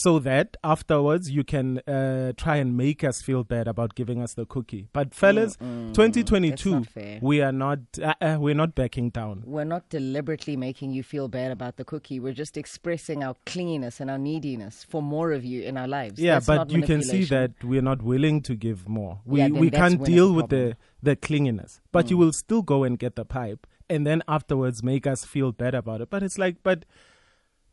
so 0.03 0.19
that 0.19 0.57
afterwards 0.63 1.29
you 1.31 1.43
can 1.43 1.79
uh, 1.87 2.33
try 2.35 2.55
and 2.57 2.75
make 2.75 3.01
us 3.09 3.21
feel 3.21 3.43
bad 3.45 3.65
about 3.73 3.95
giving 3.95 4.21
us 4.21 4.33
the 4.33 4.45
cookie 4.45 4.87
but 4.91 5.13
fellas 5.15 5.55
That's 5.55 5.97
2022 5.97 7.19
we 7.21 7.41
are 7.41 7.51
not 7.51 7.79
uh, 8.01 8.13
uh, 8.21 8.37
we're 8.39 8.55
not 8.63 8.75
backing 8.75 9.09
down 9.09 9.43
We're 9.45 9.63
not 9.75 9.87
deliberately 9.89 10.55
making 10.57 10.91
you 10.91 11.03
feel 11.03 11.27
bad 11.27 11.51
about 11.51 11.77
the 11.77 11.85
cookie. 11.85 12.19
We're 12.19 12.33
just 12.43 12.57
expressing 12.57 13.23
our 13.23 13.35
clinginess 13.45 13.99
and 14.01 14.09
our 14.11 14.17
neediness 14.17 14.75
for 14.91 15.01
more 15.01 15.31
of 15.31 15.45
you 15.45 15.63
in 15.63 15.77
our 15.77 15.87
lives. 15.87 16.19
yeah 16.19 16.35
That's 16.39 16.47
but 16.47 16.71
you 16.71 16.81
can 16.81 17.01
see 17.01 17.23
that 17.35 17.51
we're 17.63 17.87
not 17.91 18.01
willing 18.01 18.41
to 18.49 18.55
give 18.55 18.79
more 18.89 19.13
we 19.25 19.39
Yeah, 19.39 19.47
we 19.63 19.69
can't 19.69 20.03
deal 20.03 20.29
a 20.31 20.33
with 20.33 20.49
the. 20.49 20.65
Mm. 20.65 20.75
the 21.03 21.15
clinginess 21.15 21.79
but 21.91 22.09
you 22.11 22.17
will 22.17 22.33
still 22.33 22.63
go 22.73 22.83
and 22.83 22.99
get 23.05 23.15
the 23.15 23.25
pipe 23.25 23.61
and 23.89 24.05
then 24.07 24.19
afterwards 24.27 24.77
make 24.83 25.05
us 25.13 25.23
feel 25.23 25.51
bad 25.63 25.73
about 25.81 26.01
it 26.01 26.09
but 26.09 26.21
it's 26.23 26.37
like 26.37 26.55
but 26.63 26.79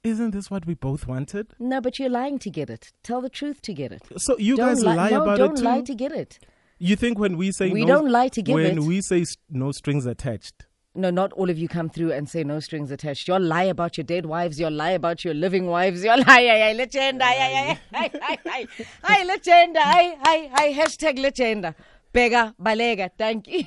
isn't 0.05 0.33
this 0.33 0.51
what 0.51 0.67
we 0.67 0.75
both 0.75 1.07
wanted 1.07 1.47
No, 1.59 1.81
but 1.81 1.99
you're 1.99 2.09
lying 2.11 2.39
to 2.41 2.51
get 2.51 2.69
it. 2.71 2.93
Tell 3.03 3.21
the 3.21 3.29
truth 3.31 3.63
to 3.63 3.73
get 3.75 3.93
it. 3.93 4.03
so 4.17 4.37
you 4.39 4.57
don't 4.57 4.69
guys 4.75 4.85
li- 4.85 4.95
lie 4.97 5.11
no, 5.11 5.23
about 5.23 5.39
don't 5.39 5.61
lie 5.63 5.81
to 5.83 5.95
get 5.95 6.13
it. 6.13 6.39
you 6.79 6.97
think 6.97 7.19
when 7.19 7.37
we 7.37 7.53
say 7.53 7.71
We 7.71 7.85
no, 7.85 7.95
don't 7.99 8.11
lie 8.11 8.29
to 8.29 8.43
give 8.43 8.55
when 8.55 8.79
it. 8.79 8.83
we 8.85 9.01
say 9.01 9.25
no 9.51 9.71
strings 9.73 10.07
attached 10.07 10.67
No, 10.95 11.11
not 11.11 11.33
all 11.35 11.49
of 11.51 11.57
you 11.59 11.69
come 11.69 11.89
through 11.89 12.13
and 12.13 12.29
say 12.29 12.43
no 12.45 12.61
strings 12.61 12.91
attached. 12.91 13.27
You'll 13.29 13.41
lie 13.53 13.69
about 13.75 13.97
your 13.97 14.05
dead 14.05 14.27
wives. 14.27 14.59
You'll 14.61 14.77
lie 14.81 14.91
about 14.91 15.25
your 15.25 15.33
living 15.33 15.67
wives. 15.75 16.05
You'll 16.05 16.19
lie, 16.31 16.45
ay, 16.55 16.61
ay, 16.69 16.75
legenda, 16.81 17.23
ay, 17.25 17.39
ay, 17.47 17.79
ay, 17.95 18.11
ay, 18.31 18.39
ay, 18.57 18.67
ay, 19.13 19.21
legenda, 19.31 19.81
ay, 19.95 20.07
ay, 20.33 20.41
ay, 20.61 20.69
hashtag 20.81 21.17
legenda. 21.19 21.75
Bega, 22.13 22.55
balega, 22.61 23.09
thank 23.17 23.49
you. 23.49 23.65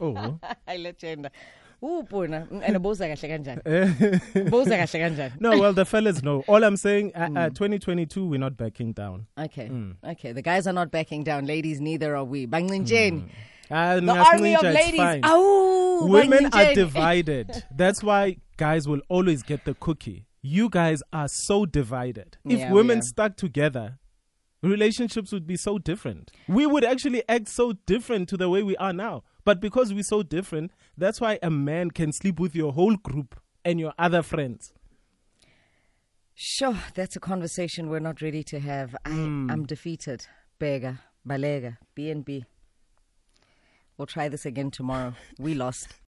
Oh. 0.00 0.38
I 0.66 0.78
let 0.78 1.04
you 1.86 1.94
in. 1.94 1.98
Ooh, 1.98 2.02
puna. 2.04 2.46
And 2.62 2.76
boza 2.76 3.08
kahle 3.08 3.28
kanjani? 3.28 3.62
Boza 4.50 4.76
kahle 4.76 5.00
kanjani? 5.00 5.40
No, 5.40 5.58
well, 5.58 5.72
the 5.72 5.84
fellas 5.84 6.22
know. 6.22 6.44
All 6.48 6.64
I'm 6.64 6.76
saying, 6.76 7.12
uh, 7.14 7.28
uh, 7.36 7.48
2022, 7.50 8.26
we're 8.26 8.38
not 8.38 8.56
backing 8.56 8.92
down. 8.92 9.26
Okay. 9.38 9.68
Mm. 9.68 9.96
Okay. 10.12 10.32
The 10.32 10.42
guys 10.42 10.66
are 10.66 10.72
not 10.72 10.90
backing 10.90 11.24
down. 11.24 11.46
Ladies, 11.46 11.80
neither 11.80 12.16
are 12.16 12.24
we. 12.24 12.46
Banglinjen. 12.46 13.28
Uh, 13.70 14.00
The 14.00 14.12
army 14.12 14.54
of 14.54 14.62
ladies. 14.62 15.20
Ow, 15.24 16.06
Women 16.06 16.46
are 16.52 16.74
divided. 16.74 17.64
That's 17.76 18.02
why 18.02 18.36
guys 18.56 18.86
will 18.86 19.00
always 19.08 19.42
get 19.42 19.64
the 19.64 19.74
cookie. 19.74 20.26
You 20.42 20.68
guys 20.68 21.02
are 21.12 21.26
so 21.26 21.66
divided. 21.66 22.36
If 22.44 22.60
Yeah, 22.60 22.72
women 22.72 23.02
stuck 23.02 23.36
together, 23.36 23.98
relationships 24.68 25.32
would 25.32 25.46
be 25.46 25.56
so 25.56 25.78
different. 25.78 26.30
We 26.48 26.66
would 26.66 26.84
actually 26.84 27.22
act 27.28 27.48
so 27.48 27.74
different 27.86 28.28
to 28.30 28.36
the 28.36 28.48
way 28.48 28.62
we 28.62 28.76
are 28.76 28.92
now. 28.92 29.24
But 29.44 29.60
because 29.60 29.92
we're 29.94 30.02
so 30.02 30.22
different, 30.22 30.72
that's 30.96 31.20
why 31.20 31.38
a 31.42 31.50
man 31.50 31.90
can 31.90 32.12
sleep 32.12 32.40
with 32.40 32.54
your 32.54 32.72
whole 32.72 32.96
group 32.96 33.38
and 33.64 33.78
your 33.78 33.92
other 33.98 34.22
friends. 34.22 34.72
Sure, 36.34 36.76
that's 36.94 37.16
a 37.16 37.20
conversation 37.20 37.88
we're 37.88 37.98
not 37.98 38.20
ready 38.20 38.42
to 38.44 38.60
have. 38.60 38.94
I, 39.04 39.10
hmm. 39.10 39.50
I'm 39.50 39.64
defeated. 39.64 40.26
Bega, 40.58 41.00
Balega, 41.26 41.78
BNB. 41.96 42.44
We'll 43.96 44.06
try 44.06 44.28
this 44.28 44.44
again 44.44 44.70
tomorrow. 44.70 45.14
We 45.38 45.54
lost. 45.54 45.96